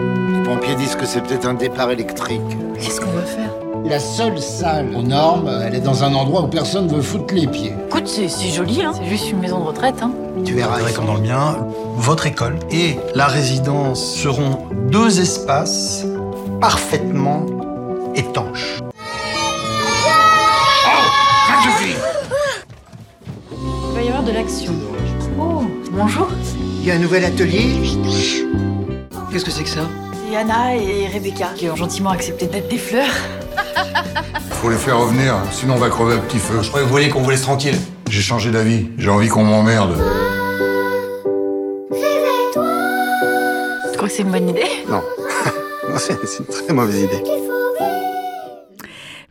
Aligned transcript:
Les 0.00 0.42
pompiers 0.42 0.74
disent 0.74 0.96
que 0.96 1.06
c'est 1.06 1.20
peut-être 1.20 1.46
un 1.46 1.54
départ 1.54 1.90
électrique. 1.90 2.40
Qu'est-ce 2.74 3.00
qu'on 3.00 3.10
va 3.10 3.22
faire? 3.22 3.50
La 3.84 3.98
seule 3.98 4.38
salle 4.38 4.94
aux 4.94 5.02
normes, 5.02 5.50
elle 5.66 5.74
est 5.74 5.80
dans 5.80 6.04
un 6.04 6.14
endroit 6.14 6.42
où 6.42 6.48
personne 6.48 6.86
veut 6.88 7.02
foutre 7.02 7.34
les 7.34 7.46
pieds. 7.46 7.74
Écoute, 7.86 8.06
c'est 8.06 8.28
c'est 8.28 8.48
joli, 8.50 8.82
hein. 8.82 8.92
C'est 8.94 9.06
juste 9.06 9.30
une 9.30 9.40
maison 9.40 9.58
de 9.58 9.64
retraite, 9.64 9.96
hein. 10.02 10.12
Tu 10.44 10.54
verras. 10.54 10.78
Pareil 10.78 10.94
comme 10.94 11.06
dans 11.06 11.14
le 11.14 11.22
mien, 11.22 11.66
votre 11.96 12.26
école 12.26 12.58
et 12.70 12.96
la 13.14 13.26
résidence 13.26 14.14
seront 14.14 14.58
deux 14.90 15.20
espaces 15.20 16.04
parfaitement 16.60 17.46
étanches. 18.14 18.80
Suffit 21.62 21.94
Il 23.52 23.94
va 23.94 24.02
y 24.02 24.08
avoir 24.08 24.22
de 24.22 24.32
l'action. 24.32 24.72
Oh, 25.38 25.62
bonjour. 25.92 26.28
Il 26.80 26.86
y 26.86 26.90
a 26.90 26.94
un 26.94 26.98
nouvel 26.98 27.24
atelier? 27.24 27.66
Qu'est-ce 29.32 29.44
que 29.44 29.50
c'est 29.52 29.62
que 29.62 29.68
ça 29.68 29.88
C'est 30.28 30.36
Anna 30.36 30.74
et 30.74 31.06
Rebecca 31.06 31.50
qui 31.54 31.68
ont 31.70 31.76
gentiment 31.76 32.10
accepté 32.10 32.46
de 32.46 32.52
mettre 32.52 32.68
des 32.68 32.78
fleurs. 32.78 33.06
Faut 34.50 34.68
les 34.70 34.76
faire 34.76 34.98
revenir, 34.98 35.36
sinon 35.52 35.74
on 35.74 35.78
va 35.78 35.88
crever 35.88 36.14
à 36.14 36.18
petit 36.18 36.38
feu. 36.38 36.58
Je 36.62 36.68
croyais 36.68 36.84
que 36.84 36.88
vous 36.90 36.96
vouliez 36.96 37.08
qu'on 37.10 37.22
vous 37.22 37.30
laisse 37.30 37.42
tranquille. 37.42 37.78
J'ai 38.10 38.22
changé 38.22 38.50
d'avis, 38.50 38.88
j'ai 38.98 39.08
envie 39.08 39.28
qu'on 39.28 39.44
m'emmerde. 39.44 39.96
Tu 43.92 43.96
crois 43.96 44.08
que 44.08 44.14
c'est 44.14 44.22
une 44.22 44.32
bonne 44.32 44.48
idée? 44.48 44.66
Non. 44.88 45.02
Non, 45.88 45.96
c'est 45.98 46.16
c'est 46.24 46.38
une 46.38 46.44
très 46.66 46.72
mauvaise 46.72 47.00
idée. 47.00 47.49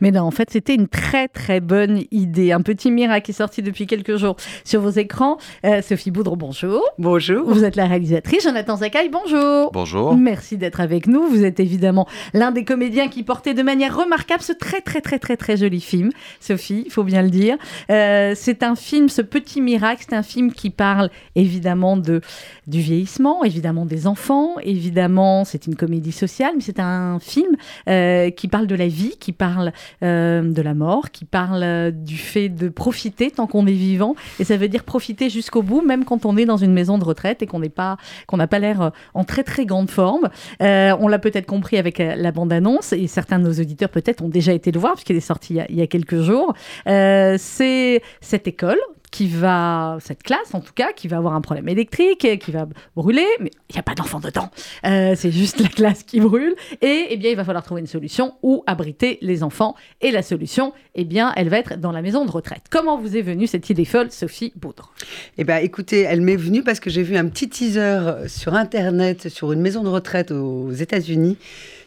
Mais 0.01 0.11
non, 0.11 0.21
en 0.21 0.31
fait, 0.31 0.49
c'était 0.49 0.75
une 0.75 0.87
très 0.87 1.27
très 1.27 1.59
bonne 1.59 2.03
idée. 2.11 2.51
Un 2.51 2.61
petit 2.61 2.91
miracle 2.91 3.25
qui 3.25 3.31
est 3.31 3.33
sorti 3.35 3.61
depuis 3.61 3.87
quelques 3.87 4.17
jours 4.17 4.35
sur 4.63 4.81
vos 4.81 4.89
écrans. 4.89 5.37
Euh, 5.65 5.81
Sophie 5.81 6.11
Boudre, 6.11 6.35
bonjour. 6.35 6.83
Bonjour. 6.97 7.49
Vous 7.49 7.63
êtes 7.63 7.75
la 7.75 7.85
réalisatrice. 7.85 8.43
Jonathan 8.43 8.77
Zakaï, 8.77 9.09
bonjour. 9.09 9.71
Bonjour. 9.71 10.15
Merci 10.15 10.57
d'être 10.57 10.79
avec 10.79 11.07
nous. 11.07 11.27
Vous 11.27 11.43
êtes 11.43 11.59
évidemment 11.59 12.07
l'un 12.33 12.51
des 12.51 12.63
comédiens 12.63 13.07
qui 13.07 13.23
portait 13.23 13.53
de 13.53 13.63
manière 13.63 13.97
remarquable 13.97 14.41
ce 14.41 14.53
très 14.53 14.81
très 14.81 15.01
très 15.01 15.19
très 15.19 15.37
très 15.37 15.57
joli 15.57 15.81
film. 15.81 16.11
Sophie, 16.39 16.83
il 16.85 16.91
faut 16.91 17.03
bien 17.03 17.21
le 17.21 17.29
dire. 17.29 17.57
Euh, 17.89 18.33
c'est 18.35 18.63
un 18.63 18.75
film, 18.75 19.09
ce 19.09 19.21
petit 19.21 19.61
miracle, 19.61 20.05
c'est 20.07 20.15
un 20.15 20.23
film 20.23 20.53
qui 20.53 20.69
parle 20.69 21.09
évidemment 21.35 21.97
de 21.97 22.21
du 22.67 22.79
vieillissement, 22.79 23.43
évidemment 23.43 23.85
des 23.85 24.07
enfants, 24.07 24.55
évidemment 24.61 25.45
c'est 25.45 25.67
une 25.67 25.75
comédie 25.75 26.11
sociale, 26.11 26.53
mais 26.55 26.61
c'est 26.61 26.79
un 26.79 27.19
film 27.19 27.55
euh, 27.87 28.29
qui 28.29 28.47
parle 28.47 28.67
de 28.67 28.75
la 28.75 28.87
vie, 28.87 29.15
qui 29.19 29.31
parle 29.31 29.71
euh, 30.03 30.41
de 30.41 30.61
la 30.61 30.73
mort, 30.73 31.11
qui 31.11 31.25
parle 31.25 31.63
euh, 31.63 31.91
du 31.91 32.17
fait 32.17 32.49
de 32.49 32.69
profiter 32.69 33.31
tant 33.31 33.47
qu'on 33.47 33.65
est 33.67 33.73
vivant, 33.73 34.15
et 34.39 34.43
ça 34.43 34.57
veut 34.57 34.67
dire 34.67 34.83
profiter 34.83 35.29
jusqu'au 35.29 35.61
bout, 35.61 35.81
même 35.81 36.05
quand 36.05 36.25
on 36.25 36.37
est 36.37 36.45
dans 36.45 36.57
une 36.57 36.73
maison 36.73 36.97
de 36.97 37.03
retraite 37.03 37.41
et 37.41 37.47
qu'on 37.47 37.59
n'est 37.59 37.69
pas, 37.69 37.97
qu'on 38.27 38.37
n'a 38.37 38.47
pas 38.47 38.59
l'air 38.59 38.81
euh, 38.81 38.89
en 39.13 39.23
très 39.23 39.43
très 39.43 39.65
grande 39.65 39.89
forme. 39.89 40.29
On 40.59 41.07
l'a 41.07 41.19
peut-être 41.19 41.45
compris 41.45 41.77
avec 41.77 41.99
la 41.99 42.31
bande-annonce, 42.31 42.93
et 42.93 43.07
certains 43.07 43.39
de 43.39 43.45
nos 43.45 43.53
auditeurs 43.53 43.89
peut-être 43.89 44.23
ont 44.23 44.29
déjà 44.29 44.53
été 44.53 44.71
le 44.71 44.79
voir 44.79 44.93
puisqu'il 44.93 45.15
est 45.15 45.21
sorti 45.21 45.59
il 45.69 45.75
y 45.75 45.81
a, 45.81 45.87
quelques 45.87 46.21
jours. 46.21 46.53
C'est 46.85 48.01
cette 48.21 48.47
école 48.47 48.79
qui 49.11 49.27
va, 49.27 49.97
cette 50.01 50.23
classe 50.23 50.53
en 50.53 50.61
tout 50.61 50.73
cas, 50.73 50.93
qui 50.93 51.07
va 51.07 51.17
avoir 51.17 51.33
un 51.33 51.41
problème 51.41 51.67
électrique, 51.67 52.27
qui 52.39 52.51
va 52.51 52.67
brûler, 52.95 53.25
mais 53.39 53.51
il 53.69 53.73
n'y 53.73 53.79
a 53.79 53.83
pas 53.83 53.95
d'enfants 53.95 54.19
dedans. 54.19 54.49
Euh, 54.85 55.13
c'est 55.15 55.31
juste 55.31 55.59
la 55.59 55.67
classe 55.67 56.03
qui 56.03 56.19
brûle. 56.19 56.55
Et 56.81 57.07
eh 57.09 57.17
bien, 57.17 57.31
il 57.31 57.35
va 57.35 57.43
falloir 57.43 57.63
trouver 57.63 57.81
une 57.81 57.87
solution 57.87 58.33
où 58.43 58.63
abriter 58.67 59.17
les 59.21 59.43
enfants. 59.43 59.75
Et 60.01 60.11
la 60.11 60.21
solution, 60.21 60.73
eh 60.95 61.05
bien, 61.05 61.33
elle 61.35 61.49
va 61.49 61.57
être 61.57 61.79
dans 61.79 61.91
la 61.91 62.01
maison 62.01 62.25
de 62.25 62.31
retraite. 62.31 62.63
Comment 62.69 62.97
vous 62.97 63.17
est 63.17 63.21
venue 63.21 63.47
cette 63.47 63.69
idée 63.69 63.85
folle, 63.85 64.11
Sophie 64.11 64.53
Boudre? 64.55 64.93
Eh 65.37 65.43
ben, 65.43 65.57
écoutez, 65.57 66.01
elle 66.01 66.21
m'est 66.21 66.35
venue 66.35 66.63
parce 66.63 66.79
que 66.79 66.89
j'ai 66.89 67.03
vu 67.03 67.17
un 67.17 67.27
petit 67.27 67.49
teaser 67.49 68.27
sur 68.27 68.53
Internet 68.53 69.29
sur 69.29 69.51
une 69.51 69.61
maison 69.61 69.83
de 69.83 69.89
retraite 69.89 70.31
aux 70.31 70.71
États-Unis 70.71 71.37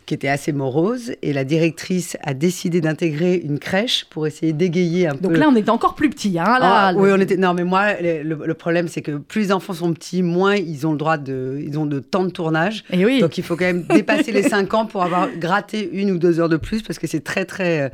qui 0.06 0.14
était 0.14 0.28
assez 0.28 0.52
morose 0.52 1.12
et 1.22 1.32
la 1.32 1.44
directrice 1.44 2.16
a 2.22 2.34
décidé 2.34 2.80
d'intégrer 2.80 3.36
une 3.36 3.58
crèche 3.58 4.04
pour 4.10 4.26
essayer 4.26 4.52
d'égayer 4.52 5.06
un 5.06 5.14
Donc 5.14 5.32
peu. 5.32 5.38
là, 5.38 5.48
on 5.48 5.54
était 5.54 5.70
encore 5.70 5.94
plus 5.94 6.10
petits. 6.10 6.38
Hein, 6.38 6.58
là, 6.60 6.86
Ah, 6.88 6.92
le- 6.92 6.98
oui, 7.00 7.10
on 7.12 7.20
était. 7.20 7.36
Non, 7.36 7.54
mais 7.54 7.64
moi, 7.64 7.94
le, 8.00 8.22
le- 8.22 8.46
le 8.46 8.54
problème, 8.54 8.88
c'est 8.88 9.02
que 9.02 9.12
plus 9.18 9.40
les 9.42 9.52
enfants 9.52 9.74
sont 9.74 9.92
petits, 9.92 10.22
moins 10.22 10.56
ils 10.56 10.86
ont 10.86 10.92
le 10.92 10.98
droit 10.98 11.18
de, 11.18 11.58
ils 11.64 11.78
ont 11.78 11.86
de 11.86 12.00
temps 12.00 12.24
de 12.24 12.30
tournage. 12.30 12.84
Et 12.90 13.04
oui. 13.04 13.20
Donc, 13.20 13.38
il 13.38 13.44
faut 13.44 13.54
quand 13.56 13.64
même 13.64 13.84
dépasser 13.84 14.32
les 14.32 14.42
5 14.42 14.74
ans 14.74 14.86
pour 14.86 15.02
avoir 15.02 15.28
gratté 15.36 15.88
une 15.92 16.10
ou 16.10 16.18
deux 16.18 16.40
heures 16.40 16.48
de 16.48 16.56
plus 16.56 16.82
parce 16.82 16.98
que 16.98 17.06
c'est 17.06 17.22
très, 17.24 17.44
très. 17.44 17.92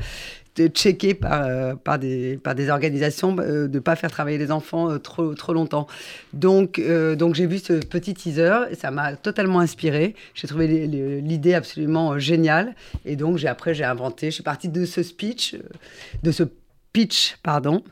Checké 0.66 1.14
par, 1.14 1.42
euh, 1.44 1.74
par, 1.76 1.98
des, 1.98 2.36
par 2.36 2.54
des 2.54 2.68
organisations 2.68 3.36
euh, 3.38 3.68
de 3.68 3.74
ne 3.74 3.78
pas 3.78 3.96
faire 3.96 4.10
travailler 4.10 4.38
les 4.38 4.50
enfants 4.50 4.90
euh, 4.90 4.98
trop, 4.98 5.34
trop 5.34 5.52
longtemps. 5.52 5.86
Donc, 6.32 6.80
donc 7.16 7.34
j'ai 7.34 7.46
vu 7.46 7.58
ce 7.58 7.74
petit 7.74 8.14
teaser, 8.14 8.74
ça 8.74 8.90
m'a 8.90 9.14
totalement 9.14 9.60
inspiré. 9.60 10.14
J'ai 10.34 10.48
trouvé 10.48 10.66
l'idée 10.66 11.54
absolument 11.54 12.18
géniale. 12.18 12.74
Et 13.06 13.16
donc, 13.16 13.42
après, 13.44 13.74
j'ai 13.74 13.84
inventé, 13.84 14.26
je 14.26 14.34
suis 14.34 14.42
partie 14.42 14.68
de 14.68 14.84
ce 14.84 15.02
speech, 15.02 15.56
de 16.22 16.32
ce 16.32 16.42
pitch, 16.92 17.36
pardon, 17.42 17.82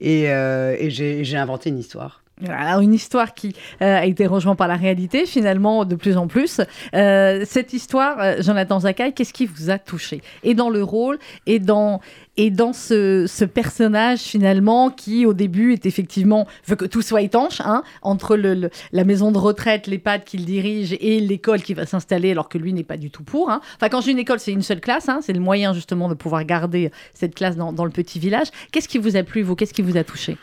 et, 0.00 0.24
et 0.24 0.90
j'ai 0.90 1.36
inventé 1.36 1.70
une 1.70 1.78
histoire. 1.78 2.23
Une 2.40 2.92
histoire 2.92 3.32
qui 3.32 3.54
euh, 3.80 3.98
a 3.98 4.06
été 4.06 4.26
rejointe 4.26 4.58
par 4.58 4.66
la 4.66 4.74
réalité, 4.74 5.24
finalement, 5.24 5.84
de 5.84 5.94
plus 5.94 6.16
en 6.16 6.26
plus. 6.26 6.60
Euh, 6.92 7.44
cette 7.46 7.72
histoire, 7.72 8.16
euh, 8.20 8.42
Jonathan 8.42 8.80
Zakaï, 8.80 9.12
qu'est-ce 9.12 9.32
qui 9.32 9.46
vous 9.46 9.70
a 9.70 9.78
touché? 9.78 10.20
Et 10.42 10.54
dans 10.54 10.68
le 10.68 10.82
rôle, 10.82 11.20
et 11.46 11.60
dans, 11.60 12.00
et 12.36 12.50
dans 12.50 12.72
ce, 12.72 13.26
ce 13.28 13.44
personnage, 13.44 14.18
finalement, 14.18 14.90
qui, 14.90 15.26
au 15.26 15.32
début, 15.32 15.74
est 15.74 15.86
effectivement, 15.86 16.48
veut 16.66 16.74
que 16.74 16.86
tout 16.86 17.02
soit 17.02 17.22
étanche, 17.22 17.60
hein, 17.60 17.84
entre 18.02 18.36
le, 18.36 18.68
la 18.90 19.04
maison 19.04 19.30
de 19.30 19.38
retraite, 19.38 19.86
l'EHPAD 19.86 20.24
qu'il 20.24 20.44
dirige, 20.44 20.96
et 21.00 21.20
l'école 21.20 21.62
qui 21.62 21.74
va 21.74 21.86
s'installer, 21.86 22.32
alors 22.32 22.48
que 22.48 22.58
lui 22.58 22.72
n'est 22.72 22.82
pas 22.82 22.96
du 22.96 23.10
tout 23.12 23.22
pour. 23.22 23.48
hein. 23.48 23.60
Enfin, 23.76 23.88
quand 23.88 24.00
j'ai 24.00 24.10
une 24.10 24.18
école, 24.18 24.40
c'est 24.40 24.52
une 24.52 24.62
seule 24.62 24.80
classe, 24.80 25.08
hein, 25.08 25.20
c'est 25.22 25.32
le 25.32 25.40
moyen, 25.40 25.72
justement, 25.72 26.08
de 26.08 26.14
pouvoir 26.14 26.44
garder 26.44 26.90
cette 27.14 27.36
classe 27.36 27.56
dans 27.56 27.84
le 27.84 27.92
petit 27.92 28.18
village. 28.18 28.48
Qu'est-ce 28.72 28.88
qui 28.88 28.98
vous 28.98 29.16
a 29.16 29.22
plu, 29.22 29.42
vous? 29.42 29.54
Qu'est-ce 29.54 29.72
qui 29.72 29.82
vous 29.82 29.96
a 29.96 30.02
touché? 30.02 30.36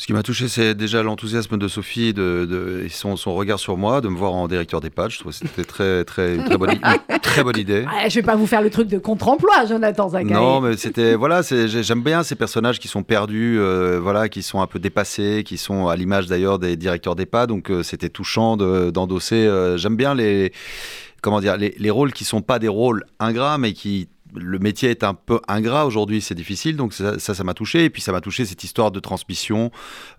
Ce 0.00 0.06
qui 0.06 0.14
m'a 0.14 0.22
touché, 0.22 0.48
c'est 0.48 0.74
déjà 0.74 1.02
l'enthousiasme 1.02 1.58
de 1.58 1.68
Sophie 1.68 2.14
de, 2.14 2.46
de- 2.48 2.84
et 2.86 2.88
son, 2.88 3.16
son 3.16 3.34
regard 3.34 3.58
sur 3.58 3.76
moi, 3.76 4.00
de 4.00 4.08
me 4.08 4.16
voir 4.16 4.32
en 4.32 4.48
directeur 4.48 4.80
d'EHPAD. 4.80 5.10
Je 5.10 5.18
trouve 5.18 5.30
que 5.30 5.36
c'était 5.46 5.62
très, 5.64 6.04
très, 6.06 6.38
très, 6.38 6.56
bonne, 6.56 6.70
une 6.72 7.18
très 7.18 7.44
bonne 7.44 7.58
idée. 7.58 7.84
Ah, 7.86 8.08
Je 8.08 8.14
vais 8.14 8.22
pas 8.22 8.34
vous 8.34 8.46
faire 8.46 8.62
le 8.62 8.70
truc 8.70 8.88
de 8.88 8.96
contre-emploi, 8.96 9.66
Jonathan 9.68 10.08
Zakaï. 10.08 10.32
Non, 10.32 10.62
mais 10.62 10.78
c'était 10.78 11.16
voilà, 11.16 11.42
j'aime 11.42 12.00
bien 12.02 12.22
ces 12.22 12.34
personnages 12.34 12.78
qui 12.78 12.88
sont 12.88 13.02
perdus, 13.02 13.58
euh, 13.60 14.00
voilà, 14.02 14.30
qui 14.30 14.42
sont 14.42 14.62
un 14.62 14.66
peu 14.66 14.78
dépassés, 14.78 15.42
qui 15.44 15.58
sont 15.58 15.88
à 15.88 15.96
l'image 15.96 16.28
d'ailleurs 16.28 16.58
des 16.58 16.78
directeurs 16.78 17.14
d'EHPAD. 17.14 17.50
Donc 17.50 17.70
euh, 17.70 17.82
c'était 17.82 18.08
touchant 18.08 18.56
de- 18.56 18.88
d'endosser. 18.90 19.34
euh, 19.46 19.76
j'aime 19.76 19.96
bien 19.96 20.14
les 20.14 20.50
comment 21.20 21.40
dire 21.40 21.58
les, 21.58 21.74
les 21.78 21.90
rôles 21.90 22.14
qui 22.14 22.24
sont 22.24 22.40
pas 22.40 22.58
des 22.58 22.68
rôles 22.68 23.04
ingrats, 23.18 23.58
mais 23.58 23.74
qui 23.74 24.08
le 24.34 24.58
métier 24.58 24.90
est 24.90 25.04
un 25.04 25.14
peu 25.14 25.40
ingrat 25.48 25.86
aujourd'hui, 25.86 26.20
c'est 26.20 26.34
difficile, 26.34 26.76
donc 26.76 26.94
ça, 26.94 27.18
ça, 27.18 27.44
m'a 27.44 27.54
touché. 27.54 27.84
Et 27.84 27.90
puis 27.90 28.02
ça 28.02 28.12
m'a 28.12 28.20
touché 28.20 28.44
cette 28.44 28.64
histoire 28.64 28.90
de 28.90 29.00
transmission, 29.00 29.70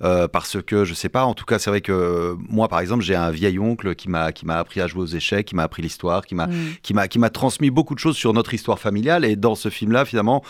euh, 0.03 0.27
parce 0.27 0.61
que 0.61 0.85
je 0.85 0.93
sais 0.93 1.09
pas, 1.09 1.25
en 1.25 1.33
tout 1.33 1.45
cas, 1.45 1.57
c'est 1.59 1.69
vrai 1.69 1.81
que 1.81 1.91
euh, 1.91 2.35
moi, 2.49 2.67
par 2.67 2.79
exemple, 2.79 3.03
j'ai 3.03 3.15
un 3.15 3.31
vieil 3.31 3.57
oncle 3.57 3.95
qui 3.95 4.09
m'a 4.09 4.31
qui 4.31 4.45
m'a 4.45 4.57
appris 4.57 4.81
à 4.81 4.87
jouer 4.87 5.01
aux 5.01 5.07
échecs, 5.07 5.47
qui 5.47 5.55
m'a 5.55 5.63
appris 5.63 5.81
l'histoire, 5.81 6.25
qui 6.25 6.35
m'a 6.35 6.51
Mm. 6.51 6.75
qui 6.81 6.93
m'a 6.93 7.07
qui 7.07 7.19
m'a 7.19 7.29
transmis 7.29 7.69
beaucoup 7.69 7.95
de 7.95 7.99
choses 7.99 8.15
sur 8.15 8.33
notre 8.33 8.53
histoire 8.53 8.79
familiale. 8.79 9.25
Et 9.25 9.35
dans 9.35 9.55
ce 9.55 9.69
film-là, 9.69 10.05
finalement, 10.05 10.43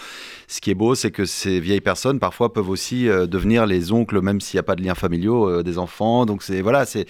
ce 0.47 0.61
qui 0.61 0.71
est 0.71 0.75
beau, 0.75 0.95
c'est 0.95 1.11
que 1.11 1.25
ces 1.25 1.59
vieilles 1.59 1.81
personnes 1.81 2.19
parfois 2.19 2.53
peuvent 2.53 2.69
aussi 2.69 3.07
euh, 3.07 3.27
devenir 3.27 3.65
les 3.65 3.91
oncles, 3.91 4.21
même 4.21 4.41
s'il 4.41 4.57
n'y 4.57 4.59
a 4.59 4.63
pas 4.63 4.75
de 4.75 4.83
liens 4.83 4.95
familiaux 4.95 5.49
euh, 5.49 5.63
des 5.63 5.77
enfants. 5.77 6.25
Donc 6.25 6.43
c'est 6.43 6.61
voilà, 6.61 6.85
c'est 6.85 7.05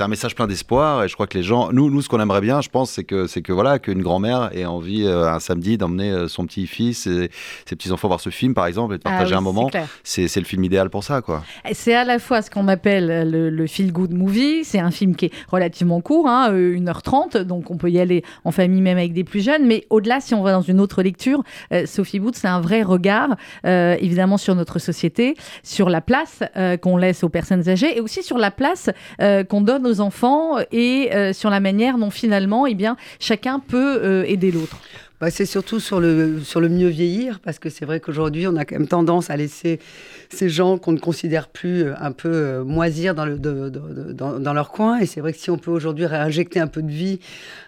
un 0.00 0.08
message 0.08 0.34
plein 0.34 0.46
d'espoir. 0.46 1.04
Et 1.04 1.08
je 1.08 1.14
crois 1.14 1.26
que 1.26 1.36
les 1.36 1.44
gens, 1.44 1.72
nous 1.72 1.90
nous, 1.90 2.02
ce 2.02 2.08
qu'on 2.08 2.20
aimerait 2.20 2.40
bien, 2.40 2.60
je 2.60 2.68
pense, 2.68 2.90
c'est 2.90 3.04
que 3.04 3.26
c'est 3.26 3.42
que 3.42 3.52
voilà, 3.52 3.78
qu'une 3.78 4.02
grand-mère 4.02 4.50
ait 4.54 4.64
envie 4.64 5.06
un 5.06 5.40
samedi 5.40 5.65
d'emmener 5.76 6.10
euh, 6.12 6.28
son 6.28 6.46
petit-fils 6.46 7.06
et 7.08 7.30
ses 7.68 7.74
petits 7.76 7.90
enfants 7.90 8.06
voir 8.08 8.20
ce 8.20 8.30
film, 8.30 8.54
par 8.54 8.66
exemple, 8.66 8.94
et 8.94 8.98
de 8.98 9.02
Ah 9.04 9.10
partager 9.10 9.32
oui, 9.32 9.38
un 9.38 9.40
moment. 9.40 9.68
c'est 10.04 10.36
le 10.36 10.44
film 10.44 10.62
idéal 10.64 10.88
pour 10.90 11.02
ça, 11.02 11.20
quoi. 11.22 11.42
C'est 11.72 11.94
à 11.94 12.04
la 12.04 12.18
fois 12.20 12.42
ce 12.42 12.50
qu'on 12.50 12.68
appelle 12.68 13.28
le, 13.30 13.50
le 13.50 13.66
feel-good 13.66 14.12
movie. 14.12 14.64
C'est 14.64 14.78
un 14.78 14.90
film 14.92 15.16
qui 15.16 15.26
est 15.26 15.32
relativement 15.50 16.00
court, 16.00 16.28
hein, 16.28 16.50
euh, 16.52 16.76
1h30, 16.78 17.38
donc 17.38 17.70
on 17.70 17.76
peut 17.76 17.90
y 17.90 17.98
aller 17.98 18.22
en 18.44 18.52
famille, 18.52 18.80
même 18.80 18.98
avec 18.98 19.12
des 19.12 19.24
plus 19.24 19.42
jeunes. 19.44 19.66
Mais 19.66 19.84
au-delà, 19.90 20.20
si 20.20 20.34
on 20.34 20.42
va 20.42 20.52
dans 20.52 20.62
une 20.62 20.80
autre 20.80 21.02
lecture, 21.02 21.42
euh, 21.72 21.86
Sophie 21.86 22.20
Booth, 22.20 22.36
c'est 22.36 22.48
un 22.48 22.60
vrai 22.60 22.82
regard, 22.82 23.36
euh, 23.64 23.96
évidemment, 24.00 24.36
sur 24.36 24.54
notre 24.54 24.78
société, 24.78 25.34
sur 25.64 25.88
la 25.88 26.00
place 26.00 26.40
euh, 26.56 26.76
qu'on 26.76 26.96
laisse 26.96 27.24
aux 27.24 27.28
personnes 27.28 27.68
âgées 27.68 27.96
et 27.96 28.00
aussi 28.00 28.22
sur 28.22 28.38
la 28.38 28.50
place 28.50 28.90
euh, 29.22 29.42
qu'on 29.44 29.62
donne 29.62 29.86
aux 29.86 30.00
enfants 30.00 30.58
et 30.72 31.10
euh, 31.14 31.32
sur 31.32 31.48
la 31.50 31.60
manière 31.60 31.96
dont 31.98 32.10
finalement, 32.10 32.66
eh 32.66 32.74
bien, 32.74 32.96
chacun 33.20 33.58
peut 33.60 34.00
euh, 34.02 34.24
aider 34.26 34.50
l'autre. 34.50 34.76
Bah, 35.18 35.30
c'est 35.30 35.46
surtout 35.46 35.80
sur 35.80 35.98
le, 35.98 36.40
sur 36.42 36.60
le 36.60 36.68
mieux 36.68 36.88
vieillir, 36.88 37.40
parce 37.40 37.58
que 37.58 37.70
c'est 37.70 37.86
vrai 37.86 38.00
qu'aujourd'hui, 38.00 38.46
on 38.46 38.54
a 38.56 38.66
quand 38.66 38.78
même 38.78 38.86
tendance 38.86 39.30
à 39.30 39.36
laisser 39.38 39.80
ces 40.28 40.50
gens 40.50 40.76
qu'on 40.76 40.92
ne 40.92 40.98
considère 40.98 41.48
plus 41.48 41.84
euh, 41.84 41.94
un 41.98 42.12
peu 42.12 42.28
euh, 42.30 42.64
moisir 42.64 43.14
dans, 43.14 43.24
le, 43.24 43.38
dans, 43.38 44.52
leur 44.52 44.70
coin. 44.72 44.98
Et 44.98 45.06
c'est 45.06 45.20
vrai 45.22 45.32
que 45.32 45.38
si 45.38 45.50
on 45.50 45.56
peut 45.56 45.70
aujourd'hui 45.70 46.04
réinjecter 46.04 46.60
un 46.60 46.66
peu 46.66 46.82
de 46.82 46.90
vie, 46.90 47.18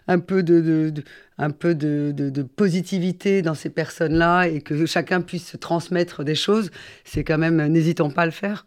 un 0.08 0.18
peu 0.18 0.42
de- 0.42 0.92
un 1.38 1.50
peu 1.50 1.74
de, 1.74 2.12
de- 2.14 2.28
de 2.30 2.42
positivité 2.42 3.40
dans 3.40 3.54
ces 3.54 3.70
personnes-là, 3.70 4.48
et 4.48 4.60
que 4.60 4.84
chacun 4.84 5.22
puisse 5.22 5.46
se 5.46 5.56
transmettre 5.56 6.24
des 6.24 6.34
choses, 6.34 6.70
c'est 7.04 7.24
quand 7.24 7.38
même, 7.38 7.60
euh, 7.60 7.68
n'hésitons 7.68 8.10
pas 8.10 8.22
à 8.22 8.26
le 8.26 8.32
faire. 8.32 8.66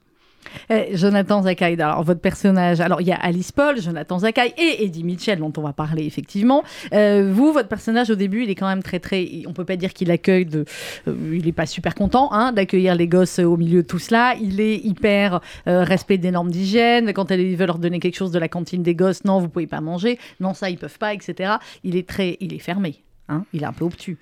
Eh, 0.70 0.96
Jonathan 0.98 1.42
Zakaï, 1.44 1.80
alors 1.82 2.04
votre 2.04 2.20
personnage, 2.22 2.82
alors 2.82 3.02
il 3.02 3.08
y 3.08 3.12
a 3.12 3.16
Alice 3.16 3.52
Paul, 3.52 3.80
Jonathan 3.82 4.20
Zakaï 4.20 4.54
et 4.58 4.84
Eddie 4.84 5.04
Mitchell 5.04 5.40
dont 5.40 5.54
on 5.58 5.62
va 5.62 5.74
parler 5.74 6.06
effectivement. 6.06 6.64
Euh, 6.94 7.32
vous, 7.34 7.54
votre 7.54 7.68
personnage 7.70 8.10
au 8.10 8.16
début, 8.16 8.44
il 8.44 8.50
est 8.50 8.56
quand 8.56 8.68
même 8.68 8.84
très 8.84 9.00
très, 9.00 9.28
on 9.48 9.54
peut 9.54 9.66
pas 9.66 9.76
dire 9.76 9.94
qu'il 9.94 10.12
accueille 10.12 10.46
de, 10.46 10.66
euh, 11.08 11.14
il 11.34 11.48
est 11.48 11.52
pas 11.54 11.66
super 11.66 11.96
content 11.96 12.32
hein, 12.32 12.52
d'accueillir 12.52 12.96
les 12.96 13.08
gosses 13.08 13.40
au 13.40 13.58
milieu 13.58 13.84
de 13.84 13.88
tout 13.88 14.00
cela. 14.00 14.36
Il 14.42 14.60
est 14.60 14.78
hyper 14.78 15.40
euh, 15.68 15.84
respect 15.84 16.18
des 16.18 16.32
normes 16.32 16.52
d'hygiène. 16.52 17.14
Quand 17.14 17.32
elle 17.32 17.56
veut 17.56 17.66
leur 17.66 17.80
donner 17.80 18.00
quelque 18.00 18.18
chose 18.18 18.32
de 18.32 18.40
la 18.40 18.48
cantine 18.48 18.84
des 18.84 18.96
gosses, 18.96 19.24
non, 19.26 19.40
vous 19.40 19.50
pouvez 19.50 19.68
pas 19.68 19.82
manger, 19.82 20.20
non 20.40 20.54
ça 20.54 20.70
ils 20.70 20.78
peuvent 20.78 20.98
pas, 21.00 21.14
etc. 21.14 21.54
Il 21.84 21.96
est 21.96 22.08
très, 22.08 22.38
il 22.40 22.54
est 22.54 22.60
fermé, 22.60 23.04
hein, 23.30 23.46
il 23.54 23.64
est 23.64 23.66
un 23.68 23.74
peu 23.74 23.86
obtus. 23.86 24.18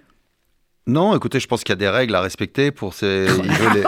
Non, 0.87 1.15
écoutez, 1.15 1.39
je 1.39 1.47
pense 1.47 1.63
qu'il 1.63 1.71
y 1.73 1.77
a 1.77 1.77
des 1.77 1.89
règles 1.89 2.15
à 2.15 2.21
respecter 2.21 2.71
pour 2.71 2.93
ces. 2.95 3.27
il 3.27 3.51
veut 3.51 3.73
les- 3.75 3.83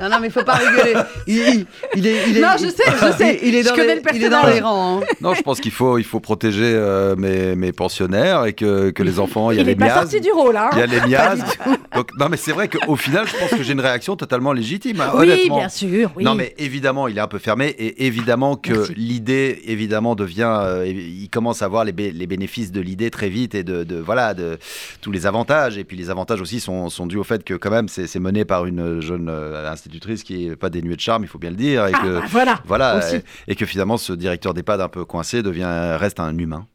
Non, 0.00 0.08
non, 0.10 0.16
mais 0.20 0.28
il 0.28 0.32
faut 0.32 0.44
pas 0.44 0.54
rigoler. 0.54 0.94
Il, 1.26 1.36
il- 1.36 1.66
il 1.96 2.06
est, 2.06 2.28
il 2.28 2.38
est- 2.38 2.40
Non, 2.40 2.48
je 2.54 2.66
sais, 2.68 2.82
je 3.00 3.12
sais. 3.16 3.38
Il, 3.42 3.48
il 3.48 3.54
est 3.56 3.62
Je 3.62 3.68
dans 3.68 3.74
connais 3.74 3.94
les, 3.96 4.00
le 4.02 4.14
il 4.14 4.24
est 4.24 4.28
dans 4.28 4.46
les 4.46 4.60
rangs. 4.60 5.00
hein. 5.02 5.06
Non, 5.20 5.34
je 5.34 5.42
pense 5.42 5.60
qu'il 5.60 5.70
faut, 5.72 5.98
il 5.98 6.04
faut 6.04 6.20
protéger 6.20 6.62
euh, 6.74 7.14
mes, 7.16 7.54
mes 7.56 7.72
pensionnaires 7.72 8.44
et 8.46 8.52
que, 8.52 8.90
que 8.90 9.02
les 9.02 9.18
enfants, 9.18 9.50
il 9.50 9.56
y 9.56 9.58
a 9.58 9.62
il 9.62 9.66
les 9.66 9.72
est 9.72 9.76
pas 9.76 9.94
sorti 9.94 10.20
du 10.20 10.30
rôle, 10.32 10.56
hein. 10.56 10.70
Il 10.72 10.78
y 10.78 10.82
a 11.16 11.34
les 11.34 11.40
tout. 11.40 11.76
Donc, 11.94 12.08
non, 12.18 12.28
mais 12.30 12.36
c'est 12.36 12.52
vrai 12.52 12.68
qu'au 12.68 12.96
final, 12.96 13.26
je 13.26 13.36
pense 13.36 13.50
que 13.50 13.62
j'ai 13.62 13.72
une 13.72 13.80
réaction 13.80 14.16
totalement 14.16 14.52
légitime. 14.52 15.00
hein, 15.00 15.10
Oui, 15.14 15.24
honnêtement. 15.30 15.58
bien 15.58 15.68
sûr. 15.68 16.10
Oui. 16.16 16.24
Non, 16.24 16.34
mais 16.34 16.54
évidemment, 16.58 17.08
il 17.08 17.18
est 17.18 17.20
un 17.20 17.26
peu 17.28 17.38
fermé 17.38 17.66
et 17.68 18.06
évidemment 18.06 18.56
que 18.56 18.90
l'idée, 18.96 19.60
évidemment, 19.66 20.14
devient. 20.14 20.48
euh, 20.62 20.84
il 20.86 21.28
commence 21.30 21.62
à 21.62 21.68
voir 21.68 21.84
les, 21.84 21.92
bé- 21.92 22.12
les 22.12 22.26
bénéfices 22.26 22.72
de 22.72 22.80
l'idée 22.80 23.10
très 23.10 23.28
vite 23.28 23.54
et 23.54 23.62
de, 23.64 23.84
de- 23.84 23.98
voilà 23.98 24.34
de 24.34 24.58
tous 25.00 25.10
les 25.12 25.26
avantages. 25.26 25.76
Et 25.78 25.84
puis 25.84 25.96
les 25.96 26.10
avantages 26.10 26.40
aussi 26.40 26.60
sont, 26.60 26.88
sont 26.88 27.06
dus 27.06 27.16
au 27.18 27.24
fait 27.24 27.44
que 27.44 27.54
quand 27.54 27.70
même 27.70 27.88
c'est 27.88 28.06
c'est 28.06 28.20
mené 28.20 28.44
par 28.44 28.66
une 28.66 29.00
jeune 29.00 29.28
euh, 29.28 29.41
institutrice 29.66 30.22
qui 30.22 30.46
est 30.46 30.56
pas 30.56 30.70
dénuée 30.70 30.96
de 30.96 31.00
charme, 31.00 31.24
il 31.24 31.28
faut 31.28 31.38
bien 31.38 31.50
le 31.50 31.56
dire, 31.56 31.86
et 31.86 31.92
Ah, 31.94 32.00
que 32.02 32.18
bah, 32.20 32.24
voilà. 32.28 32.60
voilà 32.64 33.14
et, 33.14 33.22
et 33.48 33.54
que 33.54 33.66
finalement 33.66 33.96
ce 33.96 34.12
directeur 34.12 34.54
d'EHPAD 34.54 34.80
un 34.80 34.88
peu 34.88 35.04
coincé 35.04 35.42
devient 35.42 35.96
reste 35.98 36.20
un 36.20 36.36
humain. 36.36 36.66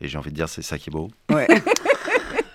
Et 0.00 0.08
j'ai 0.08 0.18
envie 0.18 0.30
de 0.30 0.34
dire 0.36 0.48
c'est 0.48 0.62
ça 0.62 0.78
qui 0.78 0.90
est 0.90 0.92
beau. 0.92 1.10
Ouais. 1.32 1.46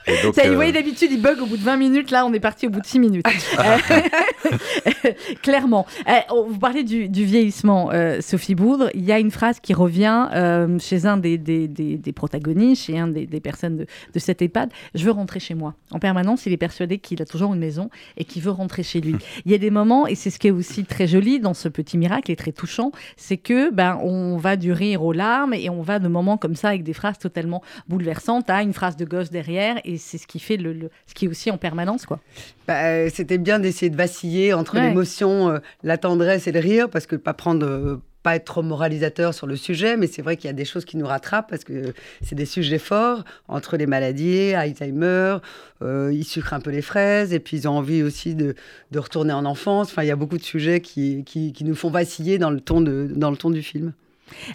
Et 0.07 0.23
donc, 0.23 0.35
Ça, 0.35 0.43
vous 0.43 0.51
euh, 0.51 0.55
voyez, 0.55 0.71
d'habitude, 0.71 1.09
il 1.11 1.21
bug 1.21 1.41
au 1.41 1.45
bout 1.45 1.57
de 1.57 1.63
20 1.63 1.77
minutes. 1.77 2.11
Là, 2.11 2.25
on 2.25 2.33
est 2.33 2.39
parti 2.39 2.67
au 2.67 2.69
bout 2.69 2.81
de 2.81 2.85
6 2.85 2.99
minutes. 2.99 3.25
Euh, 3.59 4.51
Clairement. 5.41 5.85
Euh, 6.07 6.13
vous 6.47 6.57
parlez 6.59 6.83
du, 6.83 7.09
du 7.09 7.25
vieillissement, 7.25 7.89
euh, 7.91 8.21
Sophie 8.21 8.55
Boudre. 8.55 8.89
Il 8.93 9.03
y 9.03 9.11
a 9.11 9.19
une 9.19 9.31
phrase 9.31 9.59
qui 9.59 9.73
revient 9.73 10.27
euh, 10.33 10.77
chez 10.79 11.05
un 11.05 11.17
des, 11.17 11.37
des, 11.37 11.67
des- 11.67 11.97
des 11.97 12.11
protagonistes, 12.11 12.85
chez 12.85 12.97
un 12.99 13.07
des, 13.07 13.25
personnes 13.39 13.77
de, 13.77 13.85
de 14.13 14.19
cet 14.19 14.41
EHPAD. 14.41 14.69
Je 14.95 15.03
veux 15.03 15.11
rentrer 15.11 15.39
chez 15.39 15.53
moi. 15.53 15.73
En 15.91 15.99
permanence, 15.99 16.45
il 16.45 16.53
est 16.53 16.57
persuadé 16.57 16.97
qu'il 16.99 17.21
a 17.21 17.25
toujours 17.25 17.53
une 17.53 17.59
maison 17.59 17.89
et 18.17 18.23
qu'il 18.25 18.41
veut 18.41 18.51
rentrer 18.51 18.83
chez 18.83 19.01
lui. 19.01 19.15
Il 19.45 19.51
y 19.51 19.55
a 19.55 19.57
des 19.57 19.69
moments, 19.71 20.07
et 20.07 20.15
c'est 20.15 20.29
ce 20.29 20.39
qui 20.39 20.47
est 20.47 20.51
aussi 20.51 20.83
très 20.85 21.07
joli 21.07 21.39
dans 21.39 21.53
ce 21.53 21.67
petit 21.69 21.97
miracle 21.97 22.31
et 22.31 22.35
très 22.35 22.51
touchant, 22.51 22.91
c'est 23.15 23.37
que 23.37 23.71
ben, 23.71 23.99
on 24.03 24.37
va 24.37 24.55
du 24.55 24.71
rire 24.71 25.03
aux 25.03 25.13
larmes 25.13 25.53
et 25.53 25.69
on 25.69 25.81
va 25.81 25.99
de 25.99 26.07
moments 26.07 26.37
comme 26.37 26.55
ça 26.55 26.69
avec 26.69 26.83
des 26.83 26.93
phrases 26.93 27.17
totalement 27.17 27.61
bouleversantes 27.87 28.49
à 28.49 28.61
une 28.61 28.73
phrase 28.73 28.95
de 28.97 29.05
gosse 29.05 29.29
derrière 29.29 29.77
et 29.85 29.96
c'est 29.97 30.17
ce 30.17 30.27
qui 30.27 30.39
fait 30.39 30.57
le, 30.57 30.73
le- 30.73 30.89
ce 31.07 31.13
qui 31.13 31.25
est 31.25 31.27
aussi 31.27 31.51
en 31.51 31.57
permanence 31.57 32.05
quoi. 32.05 32.19
Bah, 32.67 32.85
euh, 32.85 33.09
C'était 33.13 33.37
bien 33.37 33.59
d'essayer 33.59 33.89
de 33.89 33.97
vaciller 33.97 34.53
entre 34.53 34.75
Ouais. 34.75 34.87
l'émotion, 34.89 35.49
euh, 35.49 35.59
la 35.83 35.97
tendresse 35.97 36.47
et 36.47 36.51
le 36.51 36.59
rire, 36.59 36.89
parce 36.89 37.05
que 37.07 37.15
pas 37.15 37.33
prendre. 37.33 37.65
euh, 37.65 38.01
pas 38.23 38.35
être 38.35 38.45
trop 38.45 38.63
moralisateur 38.63 39.33
sur 39.33 39.47
le 39.47 39.55
sujet, 39.55 39.95
mais 39.95 40.05
c'est 40.07 40.21
vrai 40.21 40.35
qu'il 40.35 40.47
y 40.47 40.49
a 40.49 40.53
des 40.53 40.65
choses 40.65 40.83
qui 40.83 40.97
nous 40.97 41.05
rattrapent 41.07 41.49
parce 41.49 41.63
que 41.63 41.93
c'est 42.21 42.35
des 42.35 42.45
sujets 42.47 42.79
forts 42.79 43.23
entre 43.47 43.77
les 43.77 43.85
maladies, 43.85 44.53
Alzheimer, 44.53 45.37
euh, 45.81 46.11
ils 46.13 46.25
sucrent 46.25 46.53
un 46.53 46.59
peu 46.59 46.71
les 46.71 46.81
fraises 46.81 47.31
et 47.31 47.39
puis 47.39 47.55
ils 47.55 47.67
ont 47.69 47.77
envie 47.77 48.03
aussi 48.03 48.35
de, 48.35 48.55
de 48.91 48.99
retourner 48.99 49.31
en 49.31 49.45
enfance. 49.45 49.87
Enfin, 49.91 50.03
il 50.03 50.07
y 50.07 50.11
a 50.11 50.17
beaucoup 50.17 50.37
de 50.37 50.43
sujets 50.43 50.81
qui, 50.81 51.23
qui, 51.23 51.53
qui 51.53 51.63
nous 51.63 51.75
font 51.75 51.89
vaciller 51.89 52.37
dans 52.37 52.49
le 52.49 52.59
ton, 52.59 52.81
de, 52.81 53.07
dans 53.15 53.31
le 53.31 53.37
ton 53.37 53.49
du 53.49 53.61
film. 53.63 53.93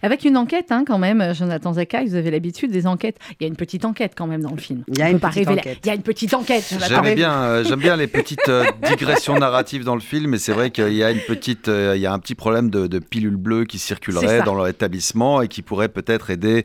Avec 0.02 0.24
une 0.24 0.36
enquête 0.36 0.70
hein, 0.70 0.84
quand 0.86 0.98
même, 0.98 1.34
Jonathan 1.34 1.74
Zaka, 1.74 2.04
vous 2.04 2.14
avez 2.14 2.30
l'habitude 2.30 2.70
des 2.70 2.86
enquêtes. 2.86 3.18
Il 3.40 3.44
y 3.44 3.46
a 3.46 3.48
une 3.48 3.56
petite 3.56 3.84
enquête 3.84 4.12
quand 4.16 4.26
même 4.26 4.42
dans 4.42 4.50
le 4.50 4.60
film. 4.60 4.84
Il 4.88 4.98
y 4.98 5.02
a 5.02 5.10
une 5.10 5.20
petite 5.20 5.46
révéler. 5.46 5.60
enquête. 5.60 5.78
Il 5.84 5.86
y 5.86 5.90
a 5.90 5.94
une 5.94 6.02
petite 6.02 6.34
enquête. 6.34 6.64
Jonathan. 6.70 6.94
J'aimais 6.94 7.14
bien, 7.14 7.32
euh, 7.32 7.64
j'aime 7.64 7.80
bien 7.80 7.96
les 7.96 8.06
petites 8.06 8.48
euh, 8.48 8.64
digressions 8.88 9.38
narratives 9.38 9.84
dans 9.84 9.94
le 9.94 10.00
film, 10.00 10.34
et 10.34 10.38
c'est 10.38 10.52
vrai 10.52 10.70
qu'il 10.70 10.94
y 10.94 11.02
a 11.02 11.10
une 11.10 11.20
petite, 11.20 11.68
euh, 11.68 11.94
il 11.96 12.02
y 12.02 12.06
a 12.06 12.12
un 12.12 12.18
petit 12.18 12.34
problème 12.34 12.70
de, 12.70 12.86
de 12.86 12.98
pilule 12.98 13.36
bleue 13.36 13.64
qui 13.64 13.78
circulerait 13.78 14.42
dans 14.42 14.54
leur 14.54 14.68
établissement 14.68 15.42
et 15.42 15.48
qui 15.48 15.62
pourrait 15.62 15.88
peut-être 15.88 16.30
aider 16.30 16.64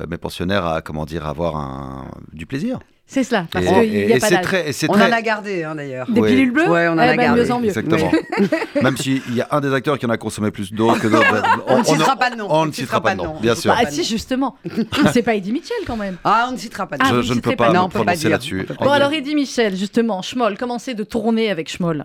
euh, 0.00 0.06
mes 0.08 0.18
pensionnaires 0.18 0.66
à, 0.66 0.82
comment 0.82 1.04
dire, 1.04 1.26
avoir 1.26 1.56
un, 1.56 2.10
du 2.32 2.46
plaisir. 2.46 2.78
C'est 3.08 3.22
cela, 3.22 3.46
parce 3.52 3.64
qu'il 3.64 3.74
n'y 3.90 4.12
a 4.12 4.16
et 4.16 4.18
pas 4.18 4.26
c'est 4.26 4.34
d'âge. 4.34 4.44
très, 4.44 4.68
et 4.68 4.72
c'est 4.72 4.90
On 4.90 4.94
très- 4.94 5.08
en 5.08 5.12
a 5.12 5.22
gardé 5.22 5.62
hein, 5.62 5.76
d'ailleurs. 5.76 6.10
Des 6.10 6.20
pilules 6.20 6.50
bleues 6.50 6.68
Ouais, 6.68 6.88
on 6.88 6.94
en 6.94 6.98
Eh 6.98 7.02
a 7.02 7.16
ben, 7.16 7.22
gardé. 7.22 7.40
mieux 7.42 7.50
en 7.52 7.60
mieux. 7.60 7.68
Exactement. 7.68 8.10
Même 8.82 8.96
s'il 8.96 9.22
y 9.32 9.40
a 9.40 9.46
un 9.52 9.60
des 9.60 9.72
acteurs 9.72 9.96
qui 9.96 10.06
en 10.06 10.10
a 10.10 10.16
consommé 10.16 10.50
plus 10.50 10.72
d'autres 10.72 10.98
que 10.98 11.06
d'autres. 11.06 11.42
On 11.68 11.78
ne 11.78 11.84
citera 11.84 12.16
pas 12.16 12.30
de 12.30 12.36
nom. 12.36 12.48
On 12.50 12.66
ne 12.66 12.72
citera 12.72 13.00
pas 13.00 13.12
de 13.14 13.18
nom, 13.18 13.36
bien 13.40 13.54
sûr. 13.54 13.72
Bah 13.72 13.88
si, 13.88 14.02
justement. 14.02 14.56
c'est 15.12 15.22
pas 15.22 15.36
Eddie 15.36 15.52
Mitchell 15.52 15.76
quand 15.86 15.96
même. 15.96 16.16
Ah, 16.24 16.46
on 16.48 16.52
ne 16.52 16.56
citera 16.58 16.86
pas 16.88 16.96
de 16.98 17.02
Ah, 17.06 17.12
nom. 17.12 17.22
je, 17.22 17.28
je 17.28 17.34
ne 17.34 17.40
peux 17.40 17.54
pas. 17.54 17.66
pas 17.68 17.72
Non, 17.72 17.84
me 17.84 17.90
prononcer 17.90 18.16
dire. 18.18 18.30
là-dessus. 18.30 18.66
Bon 18.80 18.90
alors 18.90 19.12
Eddie 19.12 19.36
Mitchell, 19.36 19.76
justement, 19.76 20.20
Schmoll, 20.20 20.58
commencez 20.58 20.94
de 20.94 21.04
tourner 21.04 21.48
avec 21.50 21.68
Schmoll. 21.70 22.04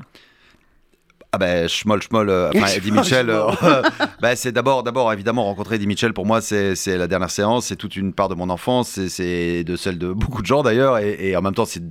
Ah 1.33 1.37
ben 1.37 1.65
schmoll 1.69 2.01
schmoll 2.01 2.29
euh, 2.29 2.49
enfin 2.53 2.67
Eddie 2.75 2.91
Mitchell 2.91 3.29
euh, 3.29 3.45
ben, 4.21 4.35
c'est 4.35 4.51
d'abord 4.51 4.83
d'abord 4.83 5.13
évidemment 5.13 5.45
rencontrer 5.45 5.75
Eddie 5.75 5.87
Mitchell 5.87 6.11
pour 6.13 6.25
moi 6.25 6.41
c'est 6.41 6.75
c'est 6.75 6.97
la 6.97 7.07
dernière 7.07 7.31
séance 7.31 7.67
c'est 7.67 7.77
toute 7.77 7.95
une 7.95 8.11
part 8.11 8.27
de 8.27 8.35
mon 8.35 8.49
enfance 8.49 8.89
c'est- 8.89 9.07
c'est 9.07 9.63
de 9.63 9.77
celle 9.77 9.97
de 9.97 10.11
beaucoup 10.11 10.41
de 10.41 10.45
gens 10.47 10.61
d'ailleurs 10.61 10.97
et, 10.97 11.29
et 11.29 11.37
en 11.37 11.41
même 11.41 11.53
temps 11.53 11.63
c'est 11.63 11.81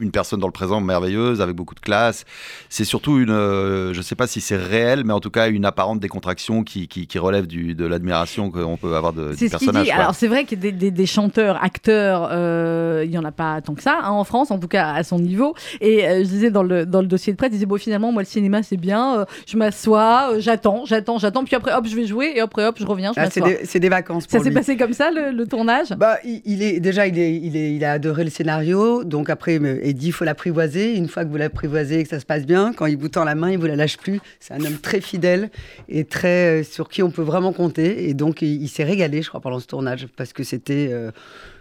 une 0.00 0.10
personne 0.10 0.40
dans 0.40 0.46
le 0.46 0.52
présent 0.52 0.80
merveilleuse 0.80 1.40
avec 1.40 1.54
beaucoup 1.54 1.74
de 1.74 1.80
classe 1.80 2.24
c'est 2.68 2.84
surtout 2.84 3.18
une 3.18 3.30
euh, 3.30 3.92
je 3.92 4.02
sais 4.02 4.14
pas 4.14 4.26
si 4.26 4.40
c'est 4.40 4.56
réel 4.56 5.02
mais 5.04 5.12
en 5.12 5.20
tout 5.20 5.30
cas 5.30 5.48
une 5.48 5.64
apparente 5.64 6.00
décontraction 6.00 6.64
qui, 6.64 6.88
qui, 6.88 7.06
qui 7.06 7.18
relève 7.18 7.46
du, 7.46 7.74
de 7.74 7.84
l'admiration 7.86 8.50
qu'on 8.50 8.76
peut 8.76 8.94
avoir 8.96 9.12
de, 9.12 9.32
C'est 9.32 9.46
du 9.46 9.50
ce 9.50 9.56
qu'il 9.56 9.66
personnage 9.66 9.84
dit. 9.84 9.90
Alors 9.90 10.14
c'est 10.14 10.28
vrai 10.28 10.44
que 10.44 10.54
des, 10.54 10.72
des- 10.72 10.90
des 10.90 11.06
chanteurs, 11.06 11.62
acteurs, 11.62 12.28
euh, 12.32 13.02
il 13.04 13.10
y 13.12 13.18
en 13.18 13.24
a 13.24 13.32
pas 13.32 13.60
tant 13.60 13.74
que 13.74 13.82
ça 13.82 13.98
hein, 14.02 14.10
en 14.10 14.24
France, 14.24 14.50
en 14.50 14.58
tout 14.58 14.68
cas 14.68 14.92
à 14.92 15.02
son 15.02 15.18
niveau. 15.18 15.54
Et 15.80 16.06
euh, 16.06 16.18
je 16.24 16.28
disais 16.28 16.50
dans 16.50 16.62
le, 16.62 16.86
dans 16.86 17.00
le 17.00 17.06
dossier 17.06 17.32
de 17.32 17.36
presse, 17.36 17.50
il 17.50 17.54
disait 17.54 17.66
bon 17.66 17.78
finalement 17.78 18.12
moi 18.12 18.22
le 18.22 18.26
cinéma 18.28 18.62
c'est 18.62 18.76
bien, 18.76 19.20
euh, 19.20 19.24
je 19.46 19.56
m'assois, 19.56 20.30
euh, 20.32 20.40
j'attends, 20.40 20.84
j'attends, 20.86 21.18
j'attends, 21.18 21.44
puis 21.44 21.54
après 21.56 21.72
hop 21.74 21.86
je 21.88 21.94
vais 21.96 22.06
jouer 22.06 22.32
et 22.34 22.40
après 22.40 22.64
hop 22.66 22.76
je 22.78 22.86
reviens, 22.86 23.12
je 23.14 23.20
Ah, 23.20 23.30
c'est 23.30 23.40
m'assois. 23.40 23.58
des, 23.58 23.66
c'est 23.66 23.80
des 23.80 23.88
vacances 23.88 24.24
Ça 24.28 24.40
s'est 24.40 24.50
passé 24.50 24.76
comme 24.76 24.92
ça 24.92 25.10
le, 25.10 25.30
le 25.30 25.46
tournage? 25.46 25.90
Bah, 25.96 26.16
il, 26.24 26.40
il 26.44 26.62
est 26.62 26.80
déjà, 26.80 27.06
il, 27.06 27.18
est, 27.18 27.34
il, 27.36 27.56
est, 27.56 27.72
il 27.74 27.84
a 27.84 27.92
adoré 27.92 28.24
le 28.24 28.30
scénario. 28.30 29.04
Donc 29.04 29.30
après, 29.30 29.56
il 29.56 29.89
il 29.90 29.94
dit, 29.94 30.08
il 30.08 30.12
faut 30.12 30.24
l'apprivoiser. 30.24 30.96
Une 30.96 31.08
fois 31.08 31.24
que 31.24 31.30
vous 31.30 31.36
l'apprivoisez 31.36 32.00
et 32.00 32.02
que 32.02 32.08
ça 32.08 32.20
se 32.20 32.26
passe 32.26 32.46
bien, 32.46 32.72
quand 32.72 32.86
il 32.86 32.96
vous 32.96 33.08
tend 33.08 33.24
la 33.24 33.34
main, 33.34 33.50
il 33.50 33.58
vous 33.58 33.66
la 33.66 33.76
lâche 33.76 33.98
plus. 33.98 34.20
C'est 34.40 34.54
un 34.54 34.64
homme 34.64 34.78
très 34.78 35.00
fidèle 35.00 35.50
et 35.88 36.04
très 36.04 36.60
euh, 36.60 36.64
sur 36.64 36.88
qui 36.88 37.02
on 37.02 37.10
peut 37.10 37.22
vraiment 37.22 37.52
compter. 37.52 38.08
Et 38.08 38.14
donc, 38.14 38.42
il, 38.42 38.62
il 38.62 38.68
s'est 38.68 38.84
régalé, 38.84 39.22
je 39.22 39.28
crois, 39.28 39.40
pendant 39.40 39.60
ce 39.60 39.66
tournage, 39.66 40.06
parce 40.16 40.32
que 40.32 40.42
c'était, 40.42 40.88
euh, 40.90 41.10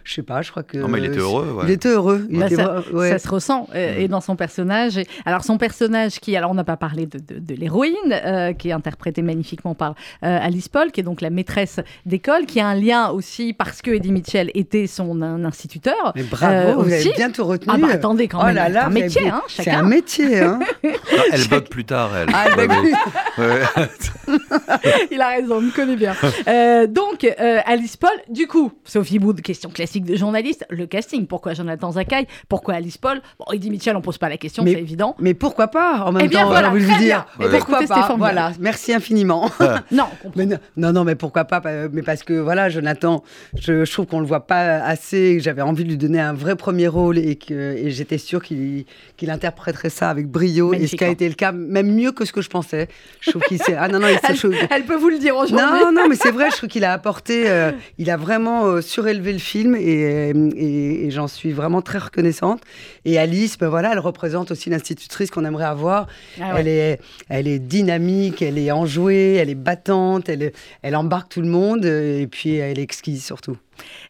je 0.09 0.15
sais 0.15 0.23
pas, 0.23 0.41
je 0.41 0.49
crois 0.49 0.63
que. 0.63 0.77
Non, 0.79 0.87
mais 0.87 0.97
il 0.97 1.05
était 1.05 1.19
heureux, 1.19 1.51
ouais. 1.51 1.65
Il 1.67 1.69
était 1.71 1.89
heureux. 1.89 2.25
Il 2.31 2.39
Bah, 2.39 2.47
était 2.47 2.55
ça, 2.55 2.79
vra- 2.79 2.91
ouais. 2.93 3.09
ça 3.11 3.19
se 3.19 3.27
ressent 3.27 3.67
euh, 3.75 3.95
et 3.99 4.07
dans 4.07 4.21
son 4.21 4.35
personnage. 4.35 4.97
Et- 4.97 5.05
alors 5.23 5.43
son 5.43 5.59
personnage 5.59 6.19
qui, 6.19 6.35
alors 6.35 6.49
on 6.49 6.55
n'a 6.55 6.63
pas 6.63 6.77
parlé 6.77 7.05
de, 7.05 7.19
de- 7.19 7.37
de 7.39 7.53
l'héroïne, 7.53 7.93
euh, 8.11 8.53
qui 8.53 8.69
est 8.69 8.71
interprétée 8.71 9.21
magnifiquement 9.21 9.75
par 9.75 9.91
euh, 10.23 10.39
Alice 10.41 10.67
Paul, 10.67 10.91
qui 10.91 11.01
est 11.01 11.03
donc 11.03 11.21
la 11.21 11.29
maîtresse 11.29 11.79
d'école, 12.07 12.47
qui 12.47 12.59
a 12.59 12.65
un 12.67 12.73
lien 12.73 13.09
aussi 13.11 13.53
parce 13.53 13.83
que 13.83 13.91
Eddie 13.91 14.11
Mitchell 14.11 14.49
était 14.55 14.87
son 14.87 15.21
un 15.21 15.45
instituteur. 15.45 16.13
Mais 16.15 16.23
bravo, 16.23 16.53
Euh, 16.55 16.73
vous 16.73 16.81
aussi. 16.91 16.93
avez 17.09 17.13
bien 17.15 17.29
tout 17.29 17.45
retenu. 17.45 17.71
Ah 17.75 17.77
bah 17.79 17.89
attendez 17.91 18.27
quand 18.27 18.39
Oh 18.41 18.45
même, 18.45 18.55
là 18.55 18.67
là, 18.69 18.85
un 18.85 18.87
avez 18.87 19.01
métier, 19.03 19.29
hein, 19.29 19.41
C'est 19.47 19.69
un 19.69 19.83
métier, 19.83 20.39
hein. 20.39 20.59
Non, 20.83 20.89
elle 21.31 21.47
bug 21.47 21.67
plus 21.69 21.85
tard 21.85 22.09
elle 22.15 22.29
Ah, 22.33 22.45
elle 22.57 22.67
bug. 22.67 22.93
Il 25.11 25.21
a 25.21 25.27
raison, 25.29 25.57
on 25.57 25.61
me 25.61 25.71
connaît 25.71 25.95
bien. 25.95 26.15
Euh, 26.47 26.87
donc, 26.87 27.23
euh, 27.23 27.59
Alice 27.65 27.97
Paul, 27.97 28.09
du 28.29 28.47
coup, 28.47 28.71
Sophie 28.85 29.19
Wood, 29.19 29.41
question 29.41 29.69
classique 29.69 29.98
de 30.05 30.15
journaliste, 30.15 30.65
le 30.69 30.85
casting. 30.85 31.25
Pourquoi 31.27 31.53
Jonathan 31.53 31.91
Zakaï 31.91 32.27
Pourquoi 32.47 32.75
Alice 32.75 32.97
Paul? 32.97 33.21
Bon, 33.39 33.45
Eddie 33.53 33.69
Mitchell, 33.69 33.95
on 33.95 34.01
pose 34.01 34.17
pas 34.17 34.29
la 34.29 34.37
question, 34.37 34.63
c'est 34.65 34.73
évident. 34.73 35.15
Mais 35.19 35.33
pourquoi 35.33 35.67
pas 35.67 36.03
En 36.05 36.11
même 36.11 36.23
Eh 36.25 36.27
bien, 36.27 36.41
temps, 36.41 36.47
voilà, 36.47 36.67
j'ai 36.69 36.71
envie 36.71 36.81
de 36.81 36.85
très 36.85 36.93
vous 36.95 36.99
dire. 37.03 37.25
bien. 37.39 37.47
Ben, 37.49 37.57
pourquoi 37.57 37.77
écoutez, 37.83 37.87
pas. 38.01 38.15
Voilà, 38.17 38.51
merci 38.59 38.93
infiniment. 38.93 39.49
Non. 39.91 40.05
Mais 40.35 40.45
non, 40.45 40.57
non, 40.77 40.91
non, 40.93 41.03
mais 41.03 41.15
pourquoi 41.15 41.45
pas 41.45 41.61
Mais 41.91 42.01
parce 42.03 42.23
que 42.23 42.33
voilà, 42.33 42.69
Jonathan, 42.69 43.23
je, 43.55 43.85
je 43.85 43.91
trouve 43.91 44.05
qu'on 44.05 44.19
le 44.19 44.25
voit 44.25 44.45
pas 44.45 44.77
assez. 44.83 45.39
J'avais 45.39 45.61
envie 45.61 45.83
de 45.83 45.89
lui 45.89 45.97
donner 45.97 46.19
un 46.19 46.33
vrai 46.33 46.55
premier 46.55 46.87
rôle 46.87 47.17
et 47.17 47.35
que 47.35 47.75
et 47.77 47.89
j'étais 47.91 48.17
sûre 48.17 48.41
qu'il 48.43 48.85
qu'il 49.17 49.29
interpréterait 49.31 49.89
ça 49.89 50.09
avec 50.09 50.27
brio. 50.27 50.73
Et 50.73 50.87
ce 50.87 50.95
qui 50.95 51.03
a 51.03 51.07
Magnifiquement. 51.07 51.11
été 51.11 51.29
le 51.29 51.35
cas, 51.35 51.51
même 51.51 51.91
mieux 51.93 52.11
que 52.11 52.25
ce 52.25 52.31
que 52.33 52.41
je 52.41 52.49
pensais. 52.49 52.87
Je 53.21 53.31
trouve 53.31 53.43
qu'il 53.43 53.61
s'est. 53.61 53.75
Ah 53.77 53.87
non, 53.87 53.99
non, 53.99 54.07
il 54.07 54.19
s'est. 54.35 54.47
Elle, 54.47 54.67
elle 54.71 54.83
peut 54.83 54.95
vous 54.95 55.09
le 55.09 55.17
dire 55.19 55.35
aujourd'hui. 55.35 55.57
Non, 55.83 55.91
non, 55.91 56.07
mais 56.09 56.15
c'est 56.15 56.31
vrai, 56.31 56.49
je 56.51 56.57
trouve 56.57 56.69
qu'il 56.69 56.83
a 56.83 56.93
apporté, 56.93 57.49
euh, 57.49 57.71
il 57.97 58.09
a 58.09 58.17
vraiment 58.17 58.65
euh, 58.65 58.81
surélevé 58.81 59.33
le 59.33 59.39
film 59.39 59.75
et, 59.79 60.33
euh, 60.33 60.49
et, 60.55 61.05
et 61.05 61.11
j'en 61.11 61.27
suis 61.27 61.51
vraiment 61.51 61.81
très 61.81 61.97
reconnaissante. 61.97 62.61
Et 63.05 63.17
Alice, 63.17 63.57
ben 63.57 63.69
voilà, 63.69 63.91
elle 63.93 63.99
représente 63.99 64.51
aussi 64.51 64.69
l'institutrice 64.69 65.31
qu'on 65.31 65.45
aimerait 65.45 65.65
avoir. 65.65 66.07
Ah 66.39 66.53
ouais. 66.53 66.61
Elle, 66.61 66.67
est, 66.67 66.99
elle 67.29 67.47
est 67.47 67.59
dynamique, 67.59 68.41
elle 68.41 68.57
est 68.57 68.71
enjouée, 68.71 69.35
elle 69.35 69.49
est 69.49 69.55
battante, 69.55 70.29
elle, 70.29 70.51
elle 70.81 70.95
embarque 70.95 71.29
tout 71.29 71.41
le 71.41 71.47
monde 71.47 71.85
euh, 71.85 72.21
et 72.21 72.27
puis 72.27 72.55
elle 72.55 72.79
est 72.79 72.83
exquise 72.83 73.23
surtout. 73.23 73.57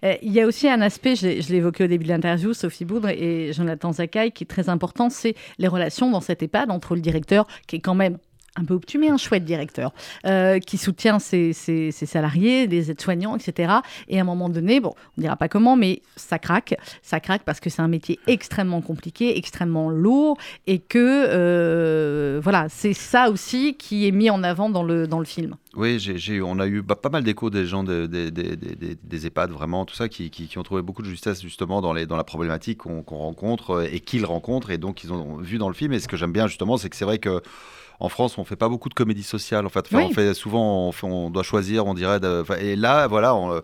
Euh, 0.04 0.16
il 0.22 0.32
y 0.32 0.42
a 0.42 0.48
aussi 0.48 0.68
un 0.68 0.82
aspect, 0.82 1.16
je, 1.16 1.54
évoqué 1.54 1.84
au 1.84 1.88
début 1.88 2.06
de 2.06 2.10
l'interview, 2.10 2.54
Sophie 2.54 2.86
Boudre 2.86 3.10
et 3.10 3.52
Jonathan 3.54 3.92
Zakaï, 3.92 4.32
qui 4.32 4.44
est 4.44 4.48
très 4.48 4.70
important, 4.70 5.10
c'est 5.10 5.36
les 5.58 5.68
relations 5.68 6.10
dans 6.10 6.22
cet 6.22 6.42
EHPAD 6.44 6.72
entre 6.72 6.96
le 6.96 7.02
directeur, 7.02 7.48
qui 7.68 7.78
est 7.78 7.80
quand 7.80 7.96
même 7.96 8.18
un 8.56 8.66
peu 8.66 8.74
obtus, 8.74 8.98
mais 8.98 9.10
un 9.10 9.18
chouette 9.18 9.46
directeur, 9.46 9.94
euh, 10.26 10.60
qui 10.60 10.78
soutient 10.78 11.20
ses, 11.20 11.54
salariés, 11.92 12.68
les 12.68 12.92
aides-soignants, 12.92 13.36
etc. 13.36 13.74
Et 14.08 14.18
à 14.18 14.22
un 14.22 14.26
moment 14.26 14.50
donné, 14.50 14.80
bon, 14.80 14.90
on 15.18 15.22
ne 15.22 15.24
dira 15.24 15.36
pas 15.36 15.48
comment, 15.48 15.76
mais 15.76 16.02
ça 16.16 16.40
craque. 16.40 16.76
Ça 17.02 17.20
craque 17.20 17.44
parce 17.46 17.60
que 17.60 17.70
c'est 17.70 17.82
un 17.82 17.88
métier 17.88 18.20
extrêmement 18.28 18.82
compliqué, 18.82 19.38
extrêmement 19.38 19.90
lourd, 19.90 20.38
et 20.68 20.80
que, 20.80 21.26
euh, 21.60 22.40
voilà, 22.44 22.68
c'est 22.70 22.94
ça 22.94 23.30
aussi 23.30 23.76
qui 23.76 24.08
est 24.08 24.12
mis 24.12 24.30
en 24.30 24.44
avant 24.44 24.70
dans 24.70 24.84
le, 24.84 25.08
dans 25.08 25.20
le 25.20 25.26
film. 25.26 25.56
Oui, 25.76 25.98
on 26.44 26.60
a 26.60 26.68
eu 26.68 26.82
bah, 26.82 26.96
pas 26.96 27.10
mal 27.10 27.24
d'échos 27.24 27.50
des 27.50 27.66
gens 27.66 27.84
de- 27.84 28.08
des- 28.08 28.32
des- 28.32 28.56
des- 28.56 28.76
des- 28.76 28.98
des 29.02 29.26
EHPAD, 29.28 29.52
vraiment, 29.52 29.86
tout 29.86 29.96
ça, 29.96 30.10
qui, 30.10 30.30
qui- 30.30 30.58
ont 30.58 30.64
trouvé 30.64 30.82
beaucoup 30.82 31.02
de 31.04 31.08
justesse 31.08 31.42
justement 31.42 31.80
dans, 31.82 31.94
les, 31.94 32.06
dans 32.06 32.18
la 32.18 32.24
problématique 32.24 32.80
qu'on, 32.80 33.02
qu'on 33.04 33.18
rencontre 33.18 33.72
euh, 33.72 33.88
et 33.92 34.00
qu'ils 34.00 34.26
rencontrent. 34.26 34.72
Et 34.72 34.78
donc, 34.78 35.04
ils 35.04 35.14
ont 35.14 35.38
vu 35.38 35.58
dans 35.58 35.68
le 35.70 35.74
film. 35.76 35.94
Et 35.94 36.00
ce 36.00 36.08
que 36.08 36.18
j'aime 36.18 36.34
bien 36.34 36.48
justement, 36.48 36.78
c'est 36.78 36.90
que 36.90 36.96
c'est 36.96 37.06
vrai 37.06 37.20
que. 37.20 37.42
En 38.02 38.08
France, 38.08 38.38
on 38.38 38.46
fait 38.46 38.56
pas 38.56 38.70
beaucoup 38.70 38.88
de 38.88 38.94
comédie 38.94 39.24
sociale. 39.24 39.66
En 39.66 39.70
fait, 39.70 39.82
Enfin, 39.88 39.98
Oui. 39.98 40.08
on 40.10 40.14
fait 40.14 40.34
souvent, 40.34 40.88
on, 40.88 40.92
fait- 40.94 41.06
on 41.06 41.30
doit 41.30 41.44
choisir, 41.44 41.86
on 41.86 41.94
dirait. 41.94 42.20
de- 42.22 42.44
et 42.62 42.76
là, 42.78 43.08
voilà, 43.08 43.36
on, 43.36 43.52
euh, 43.52 43.60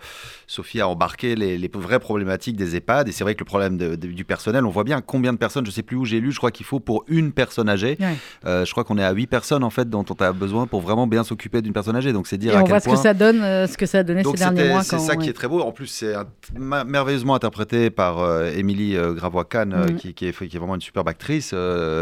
Sophie 0.47 0.81
a 0.81 0.87
embarqué 0.89 1.35
les, 1.35 1.57
les 1.57 1.71
vraies 1.73 1.99
problématiques 1.99 2.55
des 2.57 2.75
EHPAD. 2.75 3.07
Et 3.07 3.11
c'est 3.13 3.23
vrai 3.23 3.33
que 3.35 3.39
le 3.39 3.45
problème 3.45 3.77
de- 3.77 3.95
de- 3.95 4.07
du 4.07 4.25
personnel, 4.25 4.65
on 4.65 4.69
voit 4.69 4.83
bien 4.83 4.99
combien 5.01 5.31
de 5.31 5.37
personnes. 5.37 5.65
Je 5.65 5.71
sais 5.71 5.83
plus 5.83 5.95
où 5.95 6.03
j'ai 6.05 6.19
lu. 6.19 6.31
Je 6.33 6.37
crois 6.37 6.51
qu'il 6.51 6.65
faut 6.65 6.79
pour 6.81 7.05
une 7.07 7.31
personne 7.31 7.69
âgée. 7.69 7.97
Euh, 8.45 8.65
je 8.65 8.71
crois 8.71 8.83
qu'on 8.83 8.97
est 8.97 9.03
à 9.03 9.11
8 9.13 9.27
personnes 9.27 9.63
en 9.63 9.69
fait 9.69 9.89
dont 9.89 10.03
on 10.09 10.21
a 10.23 10.33
besoin 10.33 10.67
pour 10.67 10.81
vraiment 10.81 11.07
bien 11.07 11.23
s'occuper 11.23 11.61
d'une 11.61 11.73
personne 11.73 11.95
âgée. 11.95 12.11
Donc 12.11 12.27
c'est 12.27 12.37
dire 12.37 12.53
Et 12.53 12.57
à 12.57 12.59
on 12.59 12.63
quel 12.63 12.71
voit 12.71 12.79
ce 12.81 12.89
que 12.89 12.95
ça 12.97 13.13
donne, 13.13 13.41
euh, 13.41 13.67
ce 13.67 13.77
que 13.77 13.85
ça 13.85 13.99
a 13.99 14.03
donné 14.03 14.21
Donc 14.21 14.37
ces 14.37 14.43
derniers 14.43 14.67
mois. 14.69 14.83
c'est 14.83 14.99
ça 14.99 15.15
qui 15.15 15.29
est 15.29 15.33
très 15.33 15.47
beau. 15.47 15.61
En 15.61 15.71
plus, 15.71 15.87
c'est 15.87 16.13
merveilleusement 16.59 17.35
interprété 17.35 17.89
par 17.89 18.17
Émilie 18.47 18.97
euh, 18.97 19.13
Gravois-Kahn, 19.13 19.69
Mhm. 19.91 19.95
qui, 19.95 20.13
qui 20.13 20.27
est, 20.27 20.33
qui 20.47 20.55
est 20.55 20.59
vraiment 20.59 20.75
une 20.75 20.81
superbe 20.81 21.07
actrice. 21.07 21.55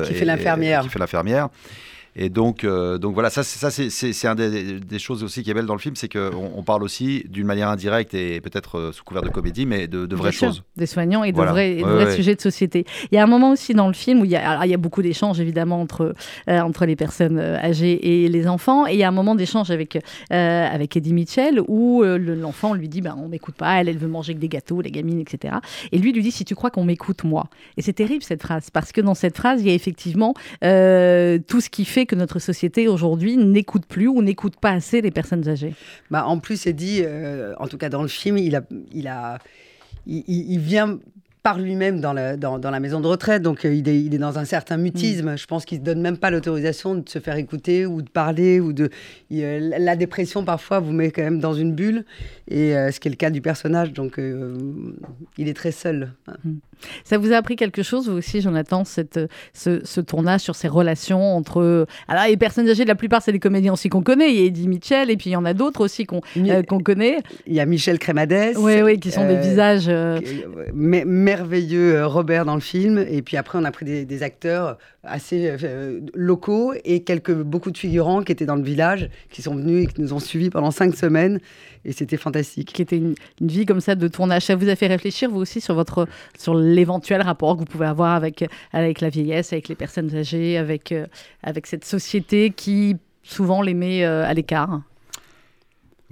Qui 0.07 0.13
fait 0.15 0.25
l'infirmière. 0.25 0.81
Qui 0.81 0.89
fait 0.89 0.99
l'infirmière. 0.99 1.49
Et 2.15 2.29
donc, 2.29 2.63
euh, 2.63 2.97
donc 2.97 3.13
voilà, 3.13 3.29
ça, 3.29 3.43
c'est- 3.43 4.13
ça 4.13 4.31
un 4.31 4.35
des, 4.35 4.79
des 4.79 4.99
choses 4.99 5.23
aussi 5.23 5.43
qui 5.43 5.49
est 5.49 5.53
belle 5.53 5.65
dans 5.65 5.73
le 5.73 5.79
film, 5.79 5.95
c'est 5.95 6.07
qu'on 6.11 6.51
on 6.55 6.63
parle 6.63 6.83
aussi 6.83 7.25
d'une 7.29 7.47
manière 7.47 7.69
indirecte 7.69 8.13
et 8.13 8.39
peut-être 8.41 8.77
euh, 8.77 8.91
sous 8.91 9.03
couvert 9.03 9.23
de 9.23 9.29
comédie, 9.29 9.65
mais 9.65 9.87
de, 9.87 10.05
de 10.05 10.15
vraies 10.15 10.29
Bien 10.29 10.37
sûr, 10.39 10.47
choses. 10.49 10.63
Des 10.77 10.85
soignants 10.85 11.23
et 11.23 11.31
de 11.31 11.35
Voilà. 11.37 11.51
vrais, 11.51 11.71
et 11.73 11.75
de 11.79 11.83
Ouais, 11.83 11.91
vrais 11.91 12.05
ouais. 12.05 12.15
sujets 12.15 12.35
de 12.35 12.41
société. 12.41 12.85
Il 13.11 13.15
y 13.15 13.17
a 13.17 13.23
un 13.23 13.27
moment 13.27 13.51
aussi 13.51 13.73
dans 13.73 13.87
le 13.87 13.93
film 13.93 14.21
où 14.21 14.25
il 14.25 14.31
y 14.31 14.35
a, 14.35 14.47
alors, 14.49 14.65
il 14.65 14.69
y 14.71 14.73
a 14.73 14.77
beaucoup 14.77 15.01
d'échanges 15.01 15.39
évidemment 15.39 15.81
entre, 15.81 16.13
euh, 16.49 16.59
entre 16.59 16.85
les 16.85 16.95
personnes 16.95 17.39
âgées 17.39 18.23
et 18.25 18.29
les 18.29 18.47
enfants. 18.47 18.85
Et 18.87 18.93
il 18.93 18.99
y 18.99 19.03
a 19.03 19.07
un 19.07 19.11
moment 19.11 19.33
d'échange 19.35 19.71
avec, 19.71 19.95
euh, 19.95 20.67
avec 20.67 20.95
Eddie 20.95 21.13
Mitchell 21.13 21.61
où 21.67 22.03
euh, 22.03 22.17
le- 22.17 22.35
l'enfant 22.35 22.73
lui 22.75 22.89
dit 22.89 23.01
ben, 23.01 23.15
On 23.19 23.27
m'écoute 23.27 23.55
pas, 23.55 23.79
elle, 23.81 23.89
elle 23.89 23.97
veut 23.97 24.07
manger 24.07 24.35
que 24.35 24.39
des 24.39 24.49
gâteaux, 24.49 24.81
les 24.81 24.91
gamines, 24.91 25.19
etc. 25.19 25.55
Et 25.91 25.97
lui 25.97 26.11
lui 26.13 26.21
dit 26.21 26.31
Si 26.31 26.45
tu 26.45 26.53
crois 26.55 26.69
qu'on 26.69 26.83
m'écoute, 26.85 27.23
moi. 27.23 27.47
Et 27.77 27.81
c'est 27.81 27.93
terrible 27.93 28.23
cette 28.23 28.43
phrase 28.43 28.69
parce 28.71 28.91
que 28.91 29.01
dans 29.01 29.15
cette 29.15 29.35
phrase, 29.35 29.61
il 29.61 29.67
y 29.67 29.71
a 29.71 29.73
effectivement 29.73 30.33
tout 30.61 31.61
ce 31.61 31.69
qui 31.71 31.85
fait 31.85 32.02
que 32.05 32.15
notre 32.15 32.39
société 32.39 32.87
aujourd'hui 32.87 33.37
n'écoute 33.37 33.85
plus 33.85 34.07
ou 34.07 34.21
n'écoute 34.21 34.55
pas 34.55 34.71
assez 34.71 35.01
les 35.01 35.11
personnes 35.11 35.47
âgées. 35.47 35.73
Bah, 36.11 36.25
en 36.25 36.39
plus, 36.39 36.57
c'est 36.57 36.73
dit, 36.73 37.01
euh, 37.03 37.53
en 37.59 37.67
tout 37.67 37.77
cas 37.77 37.89
dans 37.89 38.01
le 38.01 38.07
film, 38.07 38.37
il, 38.37 38.55
a, 38.55 38.63
il, 38.91 39.07
a, 39.07 39.39
il, 40.05 40.59
vient 40.59 40.99
par 41.43 41.59
lui-même 41.59 41.99
dans 41.99 42.13
la, 42.13 42.37
dans, 42.37 42.57
dans 42.57 42.71
la 42.71 42.79
maison 42.79 43.01
de 43.01 43.07
retraite, 43.07 43.41
donc 43.41 43.65
euh, 43.65 43.73
il, 43.75 43.87
est, 43.89 44.01
il 44.01 44.15
est 44.15 44.17
dans 44.17 44.39
un 44.39 44.45
certain 44.45 44.77
mutisme. 44.77 45.37
Je 45.37 45.45
pense 45.45 45.65
qu'il 45.65 45.79
ne 45.79 45.83
se 45.83 45.85
donne 45.85 46.01
même 46.01 46.17
pas 46.17 46.31
l'autorisation 46.31 46.95
de 46.95 47.07
se 47.07 47.19
faire 47.19 47.35
écouter 47.35 47.85
ou 47.85 48.01
de 48.01 48.09
parler. 48.09 48.61
ou 48.61 48.71
de 48.71 48.89
il, 49.29 49.43
euh, 49.43 49.59
la- 49.77 49.95
dépression, 49.97 50.45
parfois, 50.45 50.79
vous 50.79 50.93
met 50.93 51.11
quand 51.11 51.21
même 51.21 51.39
dans 51.39 51.53
une 51.53 51.73
bulle, 51.73 52.05
et 52.49 52.75
euh, 52.75 52.91
ce 52.91 52.99
qui 52.99 53.09
est 53.09 53.11
le 53.11 53.17
cas 53.17 53.29
du 53.29 53.41
personnage, 53.41 53.91
donc 53.93 54.19
il 55.37 55.47
est 55.49 55.53
très 55.53 55.71
seul. 55.71 56.13
Ça 57.03 57.17
vous 57.17 57.31
a 57.31 57.37
appris 57.37 57.55
quelque 57.55 57.83
chose, 57.83 58.09
vous 58.09 58.17
aussi, 58.17 58.41
Jonathan, 58.41 58.83
cette, 58.85 59.19
ce, 59.53 59.81
ce 59.85 60.01
tournage 60.01 60.41
sur 60.41 60.55
ces 60.55 60.67
relations 60.67 61.21
entre... 61.35 61.85
Alors, 62.07 62.25
les 62.27 62.35
personnes 62.37 62.67
âgées, 62.67 62.85
la 62.85 62.95
plupart, 62.95 63.21
c'est 63.21 63.31
des 63.31 63.39
comédiens 63.39 63.73
aussi 63.73 63.87
qu'on 63.89 64.01
connaît. 64.01 64.29
Il 64.33 64.39
y 64.39 64.43
a 64.43 64.45
Eddie 64.45 64.67
Mitchell, 64.67 65.09
et 65.11 65.15
puis 65.17 65.29
il 65.29 65.33
y 65.33 65.35
en 65.35 65.45
a 65.45 65.53
d'autres 65.53 65.81
aussi 65.83 66.05
qu'on 66.05 66.21
qu'on 66.67 66.79
connaît. 66.79 67.19
Il 67.47 67.53
y 67.53 67.59
a 67.59 67.65
Michel 67.65 67.99
Crémadès. 67.99 68.53
Oui, 68.57 68.81
oui, 68.81 68.99
qui 68.99 69.11
sont 69.11 69.27
des 69.27 69.37
visages... 69.37 69.87
me- 69.87 71.03
merveilleux 71.35 71.95
euh, 71.95 72.07
Robert 72.07 72.45
dans 72.45 72.55
le 72.55 72.61
film. 72.61 72.97
Et 73.09 73.21
puis 73.21 73.37
après, 73.37 73.57
on 73.57 73.63
a 73.63 73.71
pris 73.71 74.05
des, 74.05 74.23
acteurs 74.23 74.77
assez 75.03 75.49
euh, 75.63 75.99
locaux 76.13 76.73
et 76.85 77.03
quelques, 77.03 77.33
beaucoup 77.33 77.71
de 77.71 77.77
figurants 77.77 78.23
qui 78.23 78.31
étaient 78.31 78.45
dans 78.45 78.55
le 78.55 78.63
village, 78.63 79.09
qui 79.29 79.41
sont 79.41 79.55
venus 79.55 79.83
et 79.83 79.87
qui 79.87 80.01
nous 80.01 80.13
ont 80.13 80.19
suivis 80.19 80.49
pendant 80.49 80.71
cinq 80.71 80.95
semaines. 80.95 81.39
Et 81.85 81.91
c'était 81.91 82.17
fantastique. 82.17 82.71
qui 82.73 82.81
était 82.81 82.97
une, 82.97 83.15
vie 83.41 83.65
comme 83.65 83.81
ça 83.81 83.95
de 83.95 84.07
tournage. 84.07 84.43
Ça 84.43 84.55
vous 84.55 84.69
a 84.69 84.75
fait 84.75 84.87
réfléchir, 84.87 85.29
vous 85.29 85.39
aussi, 85.39 85.59
sur, 85.59 85.75
votre, 85.75 86.07
sur 86.37 86.55
l'éventuel 86.55 87.21
rapport 87.21 87.55
que 87.55 87.59
vous 87.59 87.65
pouvez 87.65 87.87
avoir 87.87 88.13
avec, 88.15 88.45
avec 88.71 89.01
la 89.01 89.09
vieillesse, 89.09 89.51
avec 89.53 89.67
les 89.67 89.75
personnes 89.75 90.15
âgées, 90.15 90.57
avec, 90.57 90.91
euh, 90.91 91.07
avec 91.41 91.67
cette 91.67 91.85
société 91.85 92.51
qui 92.51 92.97
souvent 93.23 93.61
les 93.61 93.73
met 93.73 94.05
euh, 94.05 94.25
à 94.25 94.33
l'écart? 94.33 94.81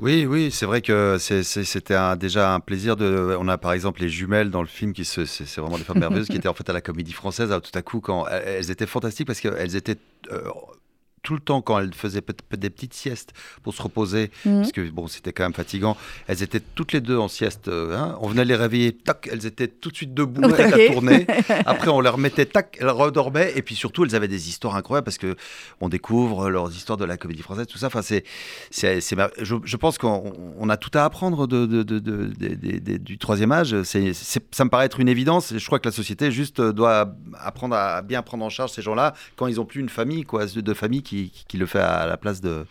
Oui, 0.02 0.26
oui, 0.26 0.50
c'est 0.52 0.66
vrai 0.66 0.82
que 0.82 1.18
c'était 1.20 2.16
déjà 2.18 2.56
un 2.56 2.60
plaisir 2.60 2.96
de. 2.96 3.38
On 3.40 3.48
a 3.48 3.60
par 3.60 3.72
exemple 3.72 4.02
les 4.02 4.10
jumelles 4.10 4.50
dans 4.50 4.62
le 4.62 4.68
film 4.68 4.94
qui 4.94 5.06
c'est 5.06 5.58
vraiment 5.58 5.78
des 5.78 5.84
femmes 5.84 6.00
merveilleuses 6.00 6.28
qui 6.28 6.38
étaient 6.38 6.48
en 6.48 6.56
fait 6.56 6.68
à 6.68 6.74
la 6.74 6.82
Comédie 6.82 7.14
Française. 7.14 7.56
Tout 7.62 7.78
à 7.78 7.84
coup, 7.84 8.02
quand 8.02 8.26
elles 8.28 8.42
elles 8.48 8.72
étaient 8.72 8.88
fantastiques 8.88 9.28
parce 9.28 9.40
qu'elles 9.40 9.76
étaient 9.76 10.00
euh, 10.32 10.50
tout 11.24 11.34
le 11.36 11.40
temps 11.40 11.62
quand 11.62 11.78
elles 11.80 11.94
faisaient 11.94 12.22
des 12.58 12.70
petites 12.70 12.94
siestes 12.94 13.32
pour 13.64 13.74
se 13.74 13.82
reposer, 13.82 14.32
Mhm. 14.46 14.62
parce 14.62 14.72
que 14.72 14.90
bon, 14.90 15.08
c'était 15.08 15.32
quand 15.34 15.44
même 15.44 15.54
fatigant. 15.54 15.96
Elles 16.28 16.42
étaient 16.44 16.60
toutes 16.60 16.94
les 16.94 17.02
deux 17.02 17.18
en 17.18 17.28
sieste. 17.28 17.68
euh, 17.68 17.96
hein. 17.96 18.18
on 18.22 18.28
venait 18.28 18.46
les 18.46 18.56
réveiller, 18.56 18.92
tac, 18.94 19.30
elles 19.32 19.46
étaient 19.46 19.68
tout 19.68 19.90
de 19.92 19.96
suite 19.96 20.14
debout, 20.14 20.42
Ok. 20.44 20.56
tête 20.58 20.74
à 20.74 20.92
tourner. 20.94 21.28
Après, 21.66 21.90
on 21.90 22.02
les 22.02 22.10
remettait, 22.10 22.46
tac, 22.46 22.78
elles 22.80 22.90
redormaient. 22.90 23.54
Et 23.56 23.62
puis 23.62 23.76
surtout, 23.76 24.04
elles 24.04 24.16
avaient 24.16 24.28
des 24.28 24.50
histoires 24.50 24.76
incroyables 24.76 25.06
parce 25.06 25.18
que 25.20 25.36
on 25.80 25.90
découvre 25.90 26.50
leurs 26.50 26.72
histoires 26.72 26.98
de 26.98 27.06
la 27.06 27.18
comédie 27.18 27.42
française, 27.44 27.68
tout 27.68 27.78
ça. 27.78 27.88
Enfin, 27.88 28.02
c'est, 28.02 28.24
c'est, 28.72 29.00
je, 29.42 29.56
je 29.64 29.78
pense 29.78 29.98
qu'on 29.98 30.34
on 30.58 30.70
a 30.70 30.78
tout 30.78 30.92
à 30.98 31.04
apprendre 31.06 31.46
de, 31.48 31.66
du 32.98 33.18
troisième 33.18 33.52
âge. 33.52 33.82
C'est, 33.84 34.14
ça 34.14 34.66
me 34.66 34.70
paraît 34.70 34.86
être 34.86 35.00
une 35.00 35.08
évidence. 35.10 35.54
Je 35.58 35.66
crois 35.66 35.80
que 35.80 35.88
la 35.88 35.92
société 35.94 36.32
juste 36.32 36.62
doit 36.62 37.14
apprendre 37.40 37.76
à 37.76 38.02
bien 38.02 38.22
prendre 38.22 38.46
en 38.46 38.50
charge 38.50 38.72
ces 38.72 38.82
gens-là 38.82 39.14
quand 39.36 39.48
ils 39.48 39.56
n'ont 39.56 39.66
plus 39.66 39.82
une 39.82 39.90
famille, 39.90 40.24
quoi, 40.24 40.46
de 40.46 40.74
famille 40.74 41.04
qui, 41.04 41.11
qui, 41.48 41.58
le 41.58 41.66
fait 41.66 41.80
à 41.80 42.06
la 42.06 42.18
place 42.18 42.42
de. 42.42 42.66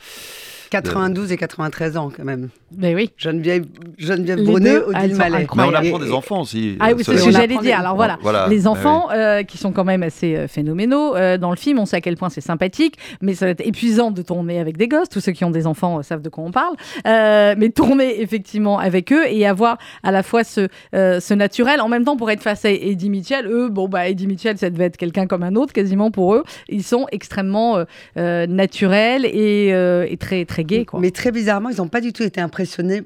92 0.71 1.33
et 1.33 1.37
93 1.37 1.97
ans, 1.97 2.11
quand 2.15 2.25
même. 2.25 2.49
Mais 2.77 2.95
oui. 2.95 3.11
Geneviève, 3.17 3.65
Geneviève 3.99 4.45
Brunet, 4.45 4.77
Odile 4.79 5.17
Mallet. 5.17 5.47
Mais 5.57 5.63
on 5.65 5.75
apprend 5.75 5.99
des 5.99 6.13
enfants 6.13 6.43
aussi. 6.43 6.77
Ah 6.81 6.91
oui, 6.97 7.03
c'est 7.05 7.17
ce 7.17 7.25
que 7.25 7.31
j'allais 7.33 7.57
dire. 7.59 7.79
Alors 7.79 7.97
voilà, 7.97 8.19
Voilà. 8.23 8.47
les 8.49 8.61
Ouais, 8.61 8.67
enfants 8.67 9.09
euh, 9.13 9.43
qui 9.43 9.59
sont 9.59 9.73
quand 9.73 9.85
même 9.85 10.03
assez 10.03 10.37
euh, 10.37 10.47
phénoménaux 10.47 11.17
euh, 11.17 11.39
dans 11.39 11.51
le 11.51 11.57
film, 11.57 11.79
on 11.79 11.87
sait 11.87 11.97
à 11.97 12.01
quel 12.01 12.17
point 12.17 12.29
c'est 12.29 12.41
sympathique, 12.41 12.97
mais 13.21 13.35
ça 13.35 13.47
va 13.47 13.53
être 13.53 13.67
épuisant 13.67 14.11
de 14.11 14.23
tourner 14.23 14.61
avec 14.61 14.77
des 14.77 14.87
gosses. 14.87 15.09
Tous 15.09 15.21
ceux 15.21 15.33
qui 15.33 15.45
ont 15.45 15.51
des 15.51 15.67
enfants 15.67 15.99
euh, 15.99 16.03
savent 16.03 16.23
de 16.23 16.29
quoi 16.29 16.45
on 16.45 16.51
parle. 16.53 16.75
Euh, 17.07 17.55
mais 17.59 17.71
tourner 17.71 18.21
effectivement 18.23 18.79
avec 18.79 19.13
eux 19.13 19.25
et 19.29 19.47
avoir 19.47 19.79
à 20.03 20.13
la 20.13 20.23
fois 20.23 20.45
ce, 20.45 20.69
euh, 20.95 21.19
ce 21.19 21.35
naturel, 21.35 21.81
en 21.81 21.89
même 21.89 22.05
temps 22.05 22.17
pour 22.17 22.31
être 22.31 22.43
face 22.43 22.65
à 22.65 22.71
Eddie 22.71 23.11
Mitchell, 23.11 23.47
eux, 23.47 23.69
bon 23.69 23.89
bah 23.89 24.09
Eddie 24.09 24.27
Mitchell, 24.27 24.59
ça 24.59 24.71
devait 24.71 24.85
être 24.85 24.97
quelqu'un 24.97 25.27
comme 25.27 25.43
un 25.43 25.57
autre 25.57 25.73
quasiment 25.73 26.11
pour 26.11 26.35
eux. 26.35 26.45
Ils 26.69 26.85
sont 26.85 27.07
extrêmement 27.11 27.79
euh, 27.79 27.85
euh, 28.17 28.47
naturels 28.47 29.25
et, 29.25 29.71
euh, 29.73 30.07
et 30.09 30.17
très 30.19 30.45
très 30.45 30.63
gays 30.65 30.85
quoi. 30.85 31.01
Mais 31.01 31.11
très 31.11 31.33
bizarrement, 31.33 31.71
ils 31.71 31.79
n'ont 31.79 31.89
pas 31.89 32.01
du 32.01 32.13
tout 32.13 32.23
été 32.23 32.41
impressionnés 32.41 32.60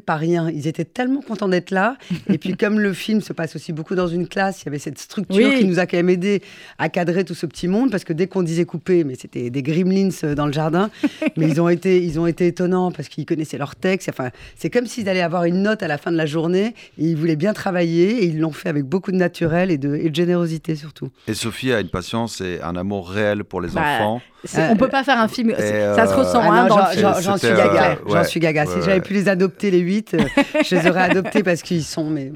par 0.06 0.18
rien. 0.18 0.50
Ils 0.50 0.66
étaient 0.66 0.84
tellement 0.84 1.20
contents 1.20 1.48
d'être 1.48 1.70
là. 1.70 1.96
Et 2.28 2.38
puis, 2.38 2.56
comme 2.58 2.80
le 2.80 2.92
film 2.92 3.20
se 3.20 3.32
passe 3.32 3.56
aussi 3.56 3.72
beaucoup 3.72 3.94
dans 3.94 4.06
une 4.08 4.26
classe, 4.28 4.62
il 4.62 4.66
y 4.66 4.68
avait 4.68 4.78
cette 4.78 4.98
structure 4.98 5.48
Oui. 5.50 5.58
qui 5.58 5.64
nous 5.64 5.78
a 5.78 5.86
quand 5.86 5.96
même 5.96 6.10
aidé 6.10 6.42
à 6.78 6.88
cadrer 6.88 7.24
tout 7.24 7.34
ce 7.34 7.46
petit 7.46 7.68
monde. 7.68 7.90
Parce 7.90 8.04
que 8.04 8.12
dès 8.12 8.26
qu'on 8.26 8.42
disait 8.42 8.64
couper, 8.64 9.04
mais 9.04 9.14
c'était 9.14 9.50
des 9.50 9.62
gremlins 9.62 10.08
euh, 10.24 10.34
dans 10.34 10.46
le 10.46 10.52
jardin. 10.52 10.90
mais 11.36 11.48
ils 11.48 11.60
ont 11.60 11.68
été, 11.68 12.02
ils 12.02 12.18
ont 12.20 12.26
été 12.26 12.46
étonnants 12.46 12.90
parce 12.92 13.08
qu'ils 13.08 13.26
connaissaient 13.26 13.58
leur 13.58 13.76
texte. 13.76 14.08
Enfin, 14.08 14.30
c'est 14.56 14.70
comme 14.70 14.86
s'ils 14.86 15.08
allaient 15.08 15.20
avoir 15.22 15.44
une 15.44 15.62
note 15.62 15.82
à 15.82 15.88
la 15.88 15.98
fin 15.98 16.10
de 16.12 16.16
la 16.16 16.26
journée. 16.26 16.74
Et 16.98 17.04
ils 17.04 17.16
voulaient 17.16 17.36
bien 17.36 17.52
travailler. 17.52 18.22
Et 18.22 18.26
ils 18.26 18.38
l'ont 18.40 18.52
fait 18.52 18.68
avec 18.68 18.84
beaucoup 18.84 19.12
de 19.12 19.16
naturel 19.16 19.70
et 19.70 19.78
de, 19.78 19.94
et 19.94 20.10
de 20.10 20.14
générosité 20.14 20.76
surtout. 20.76 21.08
Et 21.28 21.34
Sophie 21.34 21.72
a 21.72 21.80
une 21.80 21.88
patience 21.88 22.40
et 22.40 22.60
un 22.62 22.76
amour 22.76 23.10
réel 23.10 23.44
pour 23.44 23.60
les 23.60 23.68
Bah, 23.68 23.80
enfants. 23.96 24.20
C'est- 24.46 24.60
Euh, 24.60 24.68
on 24.72 24.76
peut 24.76 24.88
pas 24.88 25.02
faire 25.04 25.18
un 25.18 25.26
film, 25.28 25.52
ça 25.52 25.56
se 25.58 25.62
euh, 26.12 26.16
ressent 26.16 26.40
Ah 26.42 26.66
hein, 26.68 26.68
j'en- 26.68 27.36
suis 27.38 27.48
gaga. 27.48 27.92
euh, 27.92 27.94
J'en 28.06 28.12
ouais, 28.14 28.24
suis 28.24 28.40
gaga. 28.40 28.66
ouais, 28.66 28.72
si 28.74 28.84
j'avais 28.84 29.00
pu 29.00 29.14
les 29.14 29.28
adopter 29.44 29.70
les 29.70 29.80
huit, 29.80 30.14
euh, 30.14 30.24
je 30.64 30.74
les 30.74 30.88
aurais 30.88 31.02
adoptés 31.02 31.42
parce 31.42 31.62
qu'ils 31.62 31.84
sont 31.84 32.08
mais 32.08 32.32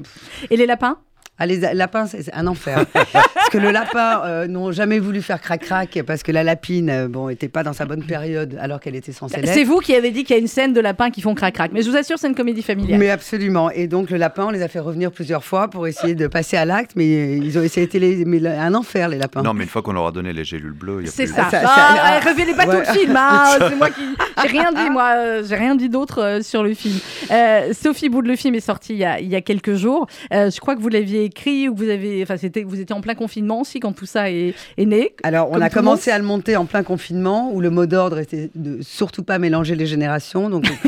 Et 0.49 0.57
les 0.57 0.65
lapins? 0.65 0.97
Ah, 1.39 1.45
les 1.45 1.57
lapins, 1.73 2.05
c'est 2.05 2.21
c'est 2.23 2.33
un 2.33 2.47
enfer. 2.47 2.85
parce 2.93 3.49
que 3.51 3.57
le 3.57 3.71
lapin 3.71 4.21
euh, 4.25 4.47
n'ont 4.47 4.71
jamais 4.71 4.99
voulu 4.99 5.21
faire 5.21 5.39
crac-crac 5.41 5.99
parce 6.05 6.21
que 6.23 6.31
la 6.31 6.43
lapine, 6.43 6.89
euh, 6.89 7.07
bon, 7.07 7.29
était 7.29 7.47
pas 7.47 7.63
dans 7.63 7.73
sa 7.73 7.85
bonne 7.85 8.03
période 8.03 8.57
alors 8.61 8.79
qu'elle 8.79 8.95
était 8.95 9.11
censée 9.13 9.35
C'est 9.43 9.55
l'être. 9.55 9.67
vous 9.67 9.79
qui 9.79 9.95
avez 9.95 10.11
dit 10.11 10.23
qu'il 10.23 10.35
y 10.35 10.39
a 10.39 10.41
une 10.41 10.47
scène 10.47 10.73
de 10.73 10.81
lapins 10.81 11.09
qui 11.11 11.21
font 11.21 11.33
crac-crac. 11.35 11.71
Mais 11.73 11.81
je 11.81 11.89
vous 11.89 11.95
assure, 11.97 12.17
c'est 12.19 12.27
une 12.27 12.35
comédie 12.35 12.61
familiale. 12.61 12.99
Mais 12.99 13.09
absolument. 13.09 13.69
Et 13.71 13.87
donc, 13.87 14.09
le 14.09 14.17
lapin, 14.17 14.45
on 14.47 14.49
les 14.49 14.61
a 14.61 14.67
fait 14.67 14.79
revenir 14.79 15.11
plusieurs 15.11 15.43
fois 15.43 15.69
pour 15.69 15.87
essayer 15.87 16.13
de 16.15 16.27
passer 16.27 16.57
à 16.57 16.65
l'acte, 16.65 16.91
mais 16.95 17.05
euh, 17.05 17.37
ils 17.41 17.57
ont 17.57 17.63
essayé 17.63 17.87
télé, 17.87 18.23
mais 18.25 18.45
un 18.45 18.73
enfer, 18.75 19.07
les 19.09 19.17
lapins. 19.17 19.41
Non, 19.41 19.53
mais 19.53 19.63
une 19.63 19.69
fois 19.69 19.81
qu'on 19.81 19.93
leur 19.93 20.07
a 20.07 20.11
donné 20.11 20.33
les 20.33 20.43
gélules 20.43 20.73
bleues, 20.73 20.97
il 21.01 21.05
y 21.05 21.09
a 21.09 21.11
C'est 21.11 21.25
plus- 21.25 21.33
ça. 21.35 21.49
Ça- 21.49 21.61
Ah, 21.63 21.95
ça- 21.95 22.01
ah, 22.03 22.19
révélez 22.19 22.53
pas 22.53 22.65
Ouais. 22.67 22.83
tout 22.83 22.91
le 22.91 22.99
film. 22.99 23.15
hein. 23.15 23.43
C'est 23.59 23.75
moi 23.75 23.89
qui. 23.89 24.01
J'ai 24.41 24.47
rien 24.49 24.71
dit, 24.73 24.89
moi. 24.89 25.13
euh, 25.17 25.43
J'ai 25.47 25.55
rien 25.55 25.75
dit 25.75 25.89
d'autre 25.89 26.39
sur 26.43 26.63
le 26.63 26.73
film. 26.73 26.97
Euh, 27.31 27.73
Sophie 27.73 28.09
Bout, 28.09 28.21
le 28.21 28.35
film 28.35 28.55
est 28.55 28.59
sorti 28.59 28.93
il 28.93 28.99
y 28.99 29.05
a, 29.05 29.19
il 29.19 29.27
y 29.29 29.35
a 29.35 29.41
quelques 29.41 29.75
jours. 29.75 30.07
Euh, 30.33 30.49
je 30.51 30.59
crois 30.59 30.75
que 30.75 30.81
vous 30.81 30.89
l'aviez 30.89 31.28
écrit 31.29 31.69
ou 31.69 31.73
que 31.73 31.79
vous 31.79 31.89
avez, 31.89 32.21
enfin, 32.23 32.37
c'était, 32.37 32.63
vous 32.63 32.79
étiez 32.79 32.95
en 32.95 33.01
plein 33.01 33.15
confinement 33.15 33.61
aussi 33.61 33.79
quand 33.79 33.93
tout 33.93 34.05
ça 34.05 34.29
est, 34.29 34.53
est 34.77 34.85
né. 34.85 35.13
Alors, 35.23 35.49
on 35.51 35.61
a 35.61 35.69
commencé 35.69 36.11
à 36.11 36.17
le 36.17 36.23
monter 36.25 36.55
en 36.57 36.65
plein 36.65 36.83
confinement, 36.83 37.51
où 37.53 37.61
le 37.61 37.69
mot 37.69 37.85
d'ordre 37.85 38.19
était 38.19 38.49
de 38.55 38.79
surtout 38.81 39.23
pas 39.23 39.39
mélanger 39.39 39.75
les 39.75 39.85
générations. 39.85 40.49
Donc, 40.49 40.65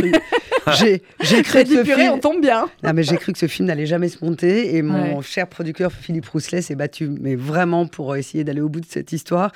j'ai 0.78 1.00
cru- 1.00 1.02
j'ai 1.22 1.42
cru 1.44 1.60
J'ai 1.60 1.64
que 1.64 1.70
ce 1.70 1.84
purée, 1.84 2.02
film... 2.04 2.14
on 2.14 2.20
tombe 2.20 2.42
bien. 2.42 2.70
Non, 2.84 2.92
mais 2.94 3.04
j'ai 3.04 3.18
cru 3.18 3.32
que 3.34 3.40
ce 3.40 3.48
film 3.48 3.68
n'allait 3.68 3.86
jamais 3.86 4.10
se 4.10 4.24
monter 4.24 4.76
et 4.76 4.82
mon 4.82 5.18
Ouais. 5.18 5.24
cher 5.24 5.48
producteur 5.48 5.92
Philippe 5.92 6.28
Rousselet 6.30 6.62
s'est 6.62 6.76
battu, 6.76 7.10
mais 7.22 7.36
vraiment 7.36 7.88
pour 7.88 8.16
essayer 8.16 8.44
d'aller 8.44 8.62
au 8.62 8.70
bout 8.70 8.82
de 8.82 8.86
cette 8.88 9.12
histoire. 9.12 9.52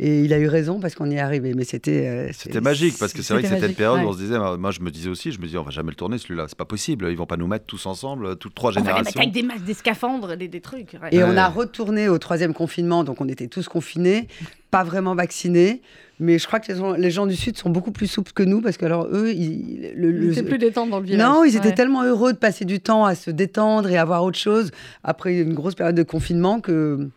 Et 0.00 0.20
il 0.22 0.32
a 0.32 0.38
eu 0.38 0.46
raison 0.46 0.78
parce 0.78 0.94
qu'on 0.94 1.10
y 1.10 1.14
est 1.14 1.18
arrivé. 1.20 1.54
Mais 1.54 1.64
c'était. 1.64 2.06
euh, 2.06 2.28
C'était 2.32 2.60
magique 2.60 2.96
parce 2.98 3.12
que 3.12 3.20
c'est 3.22 3.34
vrai 3.34 3.42
que 3.42 3.48
C'était 3.48 3.66
une 3.66 3.74
période 3.74 3.98
ouais. 4.00 4.04
où 4.04 4.08
on 4.08 4.12
se 4.12 4.18
disait, 4.18 4.38
moi 4.58 4.70
je 4.70 4.80
me 4.80 4.90
disais 4.90 5.08
aussi, 5.10 5.32
je 5.32 5.40
me 5.40 5.46
disais 5.46 5.58
on 5.58 5.62
va 5.64 5.70
jamais 5.72 5.90
le 5.90 5.96
tourner 5.96 6.18
celui-là, 6.18 6.44
c'est 6.48 6.56
pas 6.56 6.64
possible, 6.64 7.08
ils 7.10 7.16
vont 7.16 7.26
pas 7.26 7.36
nous 7.36 7.48
mettre 7.48 7.66
tous 7.66 7.84
ensemble, 7.86 8.36
toutes 8.36 8.54
trois 8.54 8.70
On 8.70 8.74
va 8.74 8.80
les 8.80 8.86
générations. 8.86 9.20
avec 9.20 9.32
des 9.32 9.42
masques, 9.42 9.64
des 9.64 9.74
scaphandres, 9.74 10.36
des, 10.36 10.46
des 10.48 10.60
trucs. 10.60 10.96
ouais. 11.02 11.08
Et 11.10 11.24
on 11.24 11.36
a 11.36 11.48
retourné 11.48 12.08
au 12.08 12.18
troisième 12.18 12.54
confinement, 12.54 13.02
donc 13.02 13.20
on 13.20 13.28
était 13.28 13.48
tous 13.48 13.66
confinés, 13.68 14.28
pas 14.70 14.84
vraiment 14.84 15.14
vaccinés. 15.16 15.82
Mais 16.20 16.38
je 16.40 16.46
crois 16.48 16.58
que 16.58 16.70
les 16.72 16.78
gens, 16.78 16.92
les 16.94 17.10
gens 17.12 17.26
du 17.26 17.36
Sud 17.36 17.56
sont 17.56 17.70
beaucoup 17.70 17.92
plus 17.92 18.08
souples 18.08 18.32
que 18.32 18.42
nous 18.42 18.60
parce 18.60 18.76
que 18.76 18.84
alors 18.84 19.06
eux, 19.12 19.30
ils, 19.32 19.92
le- 19.94 20.10
Ils 20.10 20.16
le- 20.26 20.32
étaient 20.32 20.42
plus 20.42 20.58
détendus 20.58 20.90
dans 20.90 20.98
le 20.98 21.06
village. 21.06 21.26
non, 21.28 21.44
ils 21.44 21.56
étaient 21.56 21.68
Ouais. 21.68 21.74
tellement 21.74 22.02
heureux 22.02 22.32
de 22.32 22.38
passer 22.38 22.64
du 22.64 22.80
temps 22.80 23.04
à 23.04 23.14
se 23.14 23.30
détendre 23.30 23.88
et 23.88 23.96
avoir 23.98 24.24
autre 24.24 24.38
chose 24.38 24.72
après 25.04 25.38
une 25.38 25.54
grosse 25.54 25.76
période 25.76 25.94
de 25.94 26.02
confinement 26.02 26.60
que 26.60 27.08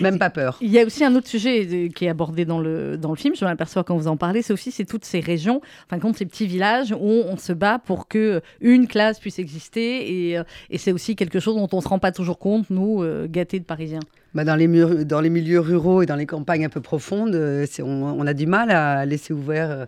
même 0.00 0.18
pas 0.18 0.30
peur. 0.30 0.58
Il 0.60 0.70
y 0.70 0.78
a 0.78 0.84
aussi 0.84 1.04
un 1.04 1.14
autre 1.14 1.28
sujet 1.28 1.66
euh, 1.66 1.88
qui 1.88 2.04
est 2.04 2.08
abordé 2.08 2.44
dans 2.44 2.60
le, 2.60 2.96
dans 2.96 3.10
le 3.10 3.16
film, 3.16 3.34
je 3.34 3.44
m'aperçois 3.44 3.84
quand 3.84 3.96
vous 3.96 4.08
en 4.08 4.16
parlez, 4.16 4.42
c'est 4.42 4.52
aussi 4.52 4.70
c'est 4.70 4.84
toutes 4.84 5.04
ces 5.04 5.20
régions, 5.20 5.60
enfin 5.86 5.98
compte 5.98 6.16
ces 6.16 6.26
petits 6.26 6.46
villages 6.46 6.92
où 6.92 7.22
on 7.28 7.36
se 7.36 7.52
bat 7.52 7.78
pour 7.78 8.08
que 8.08 8.40
une 8.60 8.86
classe 8.86 9.18
puisse 9.20 9.38
exister 9.38 10.30
et, 10.30 10.38
euh, 10.38 10.44
et 10.70 10.78
c'est 10.78 10.92
aussi 10.92 11.16
quelque 11.16 11.40
chose 11.40 11.56
dont 11.56 11.68
on 11.72 11.80
se 11.80 11.88
rend 11.88 11.98
pas 11.98 12.12
toujours 12.12 12.38
compte, 12.38 12.70
nous, 12.70 13.02
euh, 13.02 13.26
gâtés 13.28 13.60
de 13.60 13.64
Parisiens. 13.64 14.00
Bah, 14.34 14.44
dans, 14.44 14.56
les 14.56 14.66
murs- 14.66 15.04
dans 15.04 15.20
les 15.20 15.30
milieux 15.30 15.60
ruraux 15.60 16.02
et 16.02 16.06
dans 16.06 16.16
les 16.16 16.26
campagnes 16.26 16.64
un 16.64 16.68
peu 16.68 16.80
profondes, 16.80 17.34
on, 17.80 17.84
on 17.84 18.26
a 18.26 18.34
du 18.34 18.46
mal 18.46 18.70
à 18.72 19.06
laisser 19.06 19.32
ouvert 19.32 19.86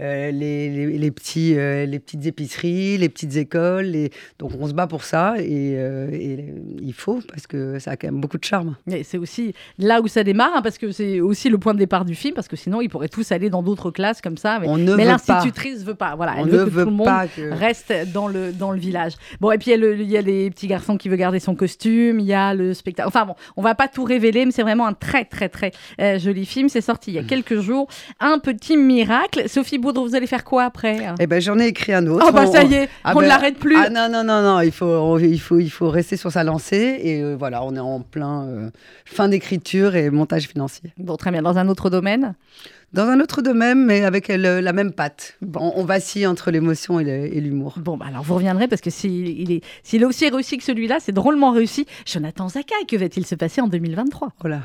les, 0.00 0.68
les- 0.70 0.98
les 0.98 1.10
petits, 1.10 1.56
euh, 1.58 1.86
les 1.86 1.98
petites 1.98 2.24
épiceries, 2.26 2.98
les 2.98 3.08
petites 3.08 3.36
écoles. 3.36 3.86
les- 3.86 4.10
Donc 4.38 4.52
on 4.58 4.66
se 4.66 4.72
bat 4.72 4.86
pour 4.86 5.04
ça 5.04 5.34
et, 5.38 5.74
euh, 5.76 6.08
et 6.12 6.44
il 6.80 6.92
faut 6.92 7.20
parce 7.28 7.46
que 7.46 7.78
ça 7.78 7.92
a 7.92 7.96
quand 7.96 8.08
même 8.08 8.20
beaucoup 8.20 8.38
de 8.38 8.44
charme. 8.44 8.76
Et 8.90 9.02
c'est 9.04 9.18
aussi 9.18 9.54
là 9.78 10.00
où 10.00 10.08
ça 10.08 10.24
démarre, 10.24 10.52
hein, 10.56 10.62
parce 10.62 10.78
que 10.78 10.92
c'est 10.92 11.20
aussi 11.20 11.48
le 11.48 11.58
point 11.58 11.74
de 11.74 11.78
départ 11.78 12.04
du 12.04 12.14
film, 12.14 12.34
parce 12.34 12.48
que 12.48 12.56
sinon 12.56 12.80
ils 12.80 12.88
pourraient 12.88 13.08
tous 13.08 13.32
aller 13.32 13.50
dans 13.50 13.62
d'autres 13.62 13.90
classes 13.90 14.20
comme 14.20 14.36
ça. 14.36 14.58
Mais, 14.60 14.66
mais 14.68 14.84
veut 14.84 14.96
pas. 14.96 15.04
l'institutrice 15.04 15.84
veut 15.84 15.94
pas. 15.94 16.14
Voilà, 16.16 16.34
On 16.38 16.46
elle 16.46 16.52
ne 16.52 16.58
veut 16.58 16.64
que 16.64 16.70
veut 16.70 16.84
tout 16.84 16.90
le 16.90 16.96
monde 16.96 17.08
que... 17.34 17.50
reste 17.52 17.92
dans 18.12 18.28
le, 18.28 18.52
dans 18.52 18.70
le 18.70 18.78
village. 18.78 19.12
Bon, 19.40 19.50
et 19.50 19.58
puis 19.58 19.72
il 19.72 20.02
y, 20.10 20.16
a 20.16 20.20
les 20.22 20.50
petits 20.50 20.66
garçons 20.66 20.96
qui 20.96 21.08
veulent 21.08 21.18
garder 21.18 21.40
son 21.40 21.54
costume, 21.54 22.20
il 22.20 22.26
y 22.26 22.34
a 22.34 22.54
le 22.54 22.74
spectacle. 22.74 23.08
Enfin 23.08 23.26
bon, 23.26 23.34
on 23.56 23.62
va 23.62 23.74
pas 23.74 23.88
tout 23.88 24.04
révéler, 24.04 24.44
mais 24.44 24.52
c'est 24.52 24.62
vraiment 24.62 24.86
un 24.86 24.92
très 24.94 25.24
très 25.24 25.48
très 25.48 25.72
euh, 26.00 26.18
joli 26.18 26.46
film. 26.46 26.68
C'est 26.68 26.80
sorti 26.80 27.10
il 27.10 27.14
y 27.14 27.18
a 27.18 27.22
quelques 27.24 27.60
jours. 27.60 27.88
Un 28.20 28.38
petit 28.38 28.76
miracle. 28.76 29.48
Sophie 29.48 29.78
Boudreau, 29.88 30.06
vous 30.06 30.14
allez 30.14 30.26
faire 30.26 30.44
quoi 30.44 30.64
après 30.64 30.98
Eh 31.18 31.26
ben, 31.26 31.40
j'en 31.40 31.58
ai 31.58 31.66
écrit 31.66 31.92
un 31.92 32.06
autre. 32.06 32.24
Oh 32.28 32.32
bah 32.32 32.44
On- 32.46 32.52
ça 32.52 32.62
y 32.64 32.74
est, 32.74 32.88
Ah 33.04 33.12
on 33.14 33.16
ne 33.16 33.22
ben, 33.22 33.28
l'arrête 33.28 33.58
plus. 33.58 33.76
Ah 33.76 33.88
non, 33.90 34.08
non, 34.10 34.22
non, 34.24 34.42
non, 34.42 34.60
il 34.60 34.72
faut, 34.72 34.84
on- 34.86 35.18
il 35.18 35.40
faut, 35.40 35.58
il 35.58 35.70
faut 35.70 35.88
rester 35.90 36.16
sur 36.16 36.30
sa 36.32 36.44
lancée. 36.44 37.00
Et 37.02 37.22
euh, 37.22 37.36
voilà, 37.38 37.64
on 37.64 37.74
est 37.74 37.80
en 37.80 38.00
plein 38.00 38.44
euh, 38.46 38.70
fin 39.04 39.28
d'écriture 39.28 39.96
et 39.96 40.10
montage 40.10 40.44
financier. 40.48 40.92
Bon, 40.98 41.16
très 41.16 41.30
bien. 41.30 41.42
Dans 41.42 41.56
un 41.58 41.68
autre 41.68 41.90
domaine? 41.90 42.34
Dans 42.94 43.04
un 43.06 43.20
autre 43.20 43.42
domaine, 43.42 43.84
mais 43.84 44.02
avec 44.04 44.28
le- 44.28 44.60
la 44.60 44.72
même 44.72 44.92
patte. 44.92 45.36
On, 45.56 45.72
on 45.76 45.84
vacille 45.84 46.26
entre 46.26 46.50
l'émotion 46.50 46.98
et 47.00 47.04
l'humour. 47.40 47.74
Bon, 47.78 47.98
bah 47.98 48.06
alors 48.08 48.22
vous 48.22 48.34
reviendrez 48.34 48.66
parce 48.66 48.80
que 48.80 48.88
s'il 48.88 49.28
il 49.28 49.52
est, 49.52 49.62
est 49.94 50.04
aussi 50.04 50.26
réussi 50.30 50.56
que 50.56 50.64
celui-là, 50.64 50.96
c'est 50.98 51.12
drôlement 51.12 51.50
réussi. 51.50 51.84
Jonathan 52.06 52.48
Zakaï, 52.48 52.86
que 52.86 52.96
va-t-il 52.96 53.26
se 53.26 53.34
passer 53.34 53.60
en 53.60 53.68
2023 53.68 54.32
Voilà. 54.40 54.60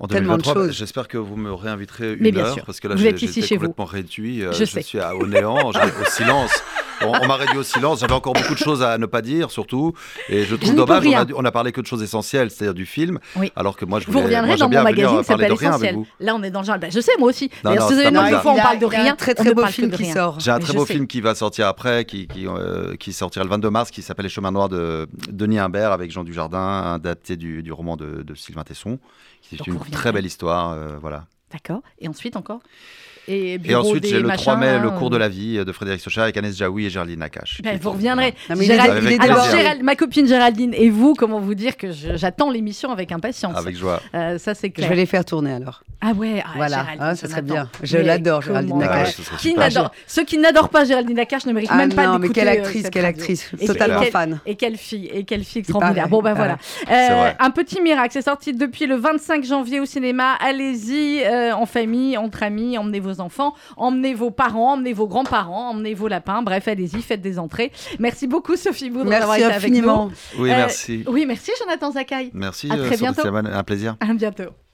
En 0.00 0.06
Tellement 0.06 0.36
de 0.36 0.42
2023, 0.42 0.54
choses. 0.66 0.76
j'espère 0.76 1.08
que 1.08 1.18
vous 1.18 1.36
me 1.36 1.52
réinviterez 1.52 2.12
une 2.12 2.18
Mais 2.20 2.30
bien 2.30 2.44
heure 2.44 2.54
sûr. 2.54 2.64
parce 2.64 2.78
que 2.78 2.86
là 2.86 2.94
j'ai- 2.96 3.56
vous. 3.56 3.62
complètement 3.62 3.84
réduit, 3.84 4.44
euh, 4.44 4.52
Je 4.52 4.64
je, 4.64 4.78
suis 4.80 5.00
à- 5.00 5.16
au 5.16 5.26
néant, 5.26 5.56
au 5.68 5.72
silence. 6.08 6.52
On, 7.02 7.12
on 7.22 7.26
m'a 7.26 7.36
réduit 7.36 7.58
au 7.58 7.62
silence, 7.62 8.00
j'avais 8.00 8.12
encore 8.12 8.32
beaucoup 8.32 8.54
de 8.54 8.58
choses 8.58 8.82
à 8.82 8.98
ne 8.98 9.06
pas 9.06 9.22
dire 9.22 9.50
surtout 9.50 9.92
et 10.28 10.44
je 10.44 10.54
trouve 10.56 10.74
dommage 10.74 11.06
on 11.06 11.12
a, 11.14 11.26
on 11.36 11.44
a 11.44 11.50
parlé 11.52 11.72
que 11.72 11.80
de 11.80 11.86
choses 11.86 12.02
essentielles, 12.02 12.50
c'est-à-dire 12.50 12.74
du 12.74 12.86
film, 12.86 13.18
Oui. 13.36 13.52
alors 13.56 13.76
que 13.76 13.84
moi 13.84 14.00
je 14.00 14.06
Vous 14.06 14.12
voulais 14.12 14.24
reviendrez 14.24 14.48
moi, 14.48 14.56
dans 14.56 14.68
mon 14.68 14.82
magazine 14.82 15.20
qui 15.20 15.26
parler 15.28 15.44
de 15.48 15.50
s'appelle 15.50 15.52
rien 15.58 15.72
avec 15.72 15.90
Essentiel. 15.90 15.94
vous. 15.94 16.06
Là, 16.20 16.34
on 16.34 16.42
est 16.42 16.50
dans 16.50 16.60
le 16.60 16.66
genre. 16.66 16.78
bah, 16.78 16.88
je 16.90 17.00
sais, 17.00 17.12
moi 17.18 17.28
aussi. 17.28 17.50
Non, 17.64 17.70
D'ailleurs, 17.70 17.82
non, 17.84 17.88
si 17.88 17.94
vous 17.94 18.00
c'est 18.00 18.06
avez 18.06 18.16
une 18.16 18.22
autre 18.34 18.42
fois, 18.42 18.52
on 18.52 18.56
parle 18.56 18.78
de 18.78 18.86
rien. 18.86 19.12
un 19.12 19.16
très 19.16 19.34
très 19.34 19.54
beau 19.54 19.66
film 19.66 19.90
qui 19.90 20.06
sort. 20.06 20.40
J'ai 20.40 20.50
un 20.50 20.58
très 20.58 20.72
beau 20.72 20.84
film 20.84 21.06
qui 21.06 21.20
va 21.20 21.34
sortir 21.34 21.66
après, 21.66 22.04
qui, 22.04 22.26
qui, 22.26 22.46
euh, 22.46 22.94
sortira 23.12 23.44
le 23.44 23.50
22 23.50 23.70
mars, 23.70 23.90
qui 23.90 24.02
s'appelle 24.02 24.24
Les 24.24 24.28
Chemins 24.30 24.52
Noirs 24.52 24.68
de 24.68 25.06
Denis 25.30 25.58
Imbert 25.58 25.92
avec 25.92 26.10
Jean 26.10 26.24
Dujardin, 26.24 26.94
adapté 26.94 27.36
du, 27.36 27.62
du 27.62 27.72
roman 27.72 27.96
de, 27.96 28.22
de 28.22 28.34
Sylvain 28.34 28.64
Tesson. 28.64 28.98
qui 29.42 29.54
est 29.54 29.58
Donc 29.58 29.66
une 29.66 29.74
vous 29.74 29.90
très 29.90 30.12
belle 30.12 30.26
histoire, 30.26 30.72
euh, 30.72 30.96
voilà. 31.00 31.24
D'accord. 31.52 31.80
Et 31.98 32.08
ensuite 32.08 32.36
encore? 32.36 32.60
Et, 33.28 33.74
ensuite, 33.74 34.06
j'ai 34.06 34.20
le 34.20 34.28
3 34.28 34.56
mai, 34.56 34.78
le 34.78 34.90
cours 34.90 35.10
de 35.10 35.16
euh, 35.16 35.18
la 35.18 35.28
vie 35.28 35.62
de 35.64 35.72
Frédéric 35.72 36.00
Socha 36.00 36.22
avec 36.22 36.36
Agnès 36.36 36.56
Jaoui 36.56 36.86
et 36.86 36.90
Géraldine 36.90 37.18
Nakache. 37.20 37.60
ben, 37.62 37.78
vous 37.80 37.90
reviendrez. 37.90 38.34
Non, 38.48 38.56
mais 38.56 38.64
il 38.64 38.70
est- 38.72 38.74
Gérald- 38.74 39.02
il 39.02 39.12
est 39.12 39.20
Alors, 39.20 39.36
débordé. 39.44 39.58
Gérald- 39.58 39.82
ma 39.82 39.96
copine 39.96 40.26
Géraldine 40.26 40.74
et 40.74 40.88
vous, 40.90 41.14
comment 41.14 41.38
vous 41.40 41.54
dire 41.54 41.76
que 41.76 41.92
je- 41.92 42.16
j'attends 42.16 42.50
l'émission 42.50 42.90
avec 42.90 43.12
impatience. 43.12 43.56
Avec 43.56 43.76
joie. 43.76 44.00
Euh, 44.14 44.38
ça, 44.38 44.54
c'est 44.54 44.68
Je 44.68 44.72
clair. 44.72 44.88
vais 44.88 44.96
les 44.96 45.06
faire 45.06 45.24
tourner 45.24 45.52
alors. 45.52 45.82
Ah 46.00 46.12
ouais, 46.12 46.42
ah, 46.44 46.50
Voilà. 46.56 46.76
Géraldine, 46.76 46.98
Ah, 47.00 47.16
ça 47.16 47.28
serait 47.28 47.42
bien. 47.42 47.68
Je 47.82 47.98
l'adore, 47.98 48.42
Géraldine 48.42 48.78
Nakache. 48.78 49.16
Qui 49.38 49.54
n'adore 49.54 49.90
Ceux 50.06 50.24
qui 50.24 50.38
n'adorent 50.38 50.68
pas 50.70 50.84
Géraldine 50.84 51.16
Nakache 51.16 51.44
ne 51.46 51.52
méritent 51.52 51.70
Ah 51.72 51.76
même 51.76 51.92
pas 51.92 52.06
non, 52.06 52.14
mais 52.14 52.28
d'écouter 52.28 52.40
quelle 52.40 52.48
euh, 52.48 52.62
actrice, 52.62 52.90
quelle 52.90 53.04
actrice. 53.04 53.50
Totalement 53.66 54.02
fan. 54.02 54.40
Et 54.46 54.54
quelle 54.54 54.76
fille, 54.76 55.06
et 55.12 55.24
quelle 55.24 55.44
fille 55.44 55.60
extraordinaire. 55.60 56.08
Bon 56.08 56.22
ben 56.22 56.34
Ah 56.38 56.56
voilà. 56.88 57.36
Un 57.40 57.50
petit 57.50 57.80
miracle, 57.82 58.10
c'est 58.12 58.22
sorti 58.22 58.52
depuis 58.54 58.86
le 58.86 58.94
25 58.96 59.44
janvier 59.44 59.80
au 59.80 59.84
cinéma. 59.86 60.34
Allez-y 60.40 61.22
en 61.52 61.66
famille, 61.66 62.16
entre 62.16 62.42
amis, 62.42 62.78
emmenez 62.78 63.00
vos 63.00 63.17
enfants, 63.20 63.54
emmenez 63.76 64.14
vos 64.14 64.30
parents, 64.30 64.74
emmenez 64.74 64.92
vos 64.92 65.06
grands-parents, 65.06 65.70
emmenez 65.70 65.94
vos 65.94 66.08
lapins. 66.08 66.42
Bref, 66.42 66.68
allez-y, 66.68 67.02
faites 67.02 67.20
des 67.20 67.38
entrées. 67.38 67.72
Merci 67.98 68.26
beaucoup 68.26 68.56
Sophie 68.56 68.90
Boudre 68.90 69.10
d'avoir 69.10 69.38
Merci 69.38 69.42
été 69.44 69.52
avec 69.54 69.70
infiniment. 69.70 70.06
nous. 70.06 70.42
Oui, 70.42 70.50
Euh, 70.50 70.56
merci. 70.56 71.04
Oui, 71.06 71.26
merci 71.26 71.50
Jonathan 71.58 71.90
Zakai. 71.92 72.30
Merci, 72.34 72.70
à 72.70 72.74
euh, 72.74 72.86
très 72.86 72.96
bientôt. 72.96 73.22
Un 73.26 73.64
plaisir. 73.64 73.96
À 74.00 74.12
bientôt. 74.14 74.67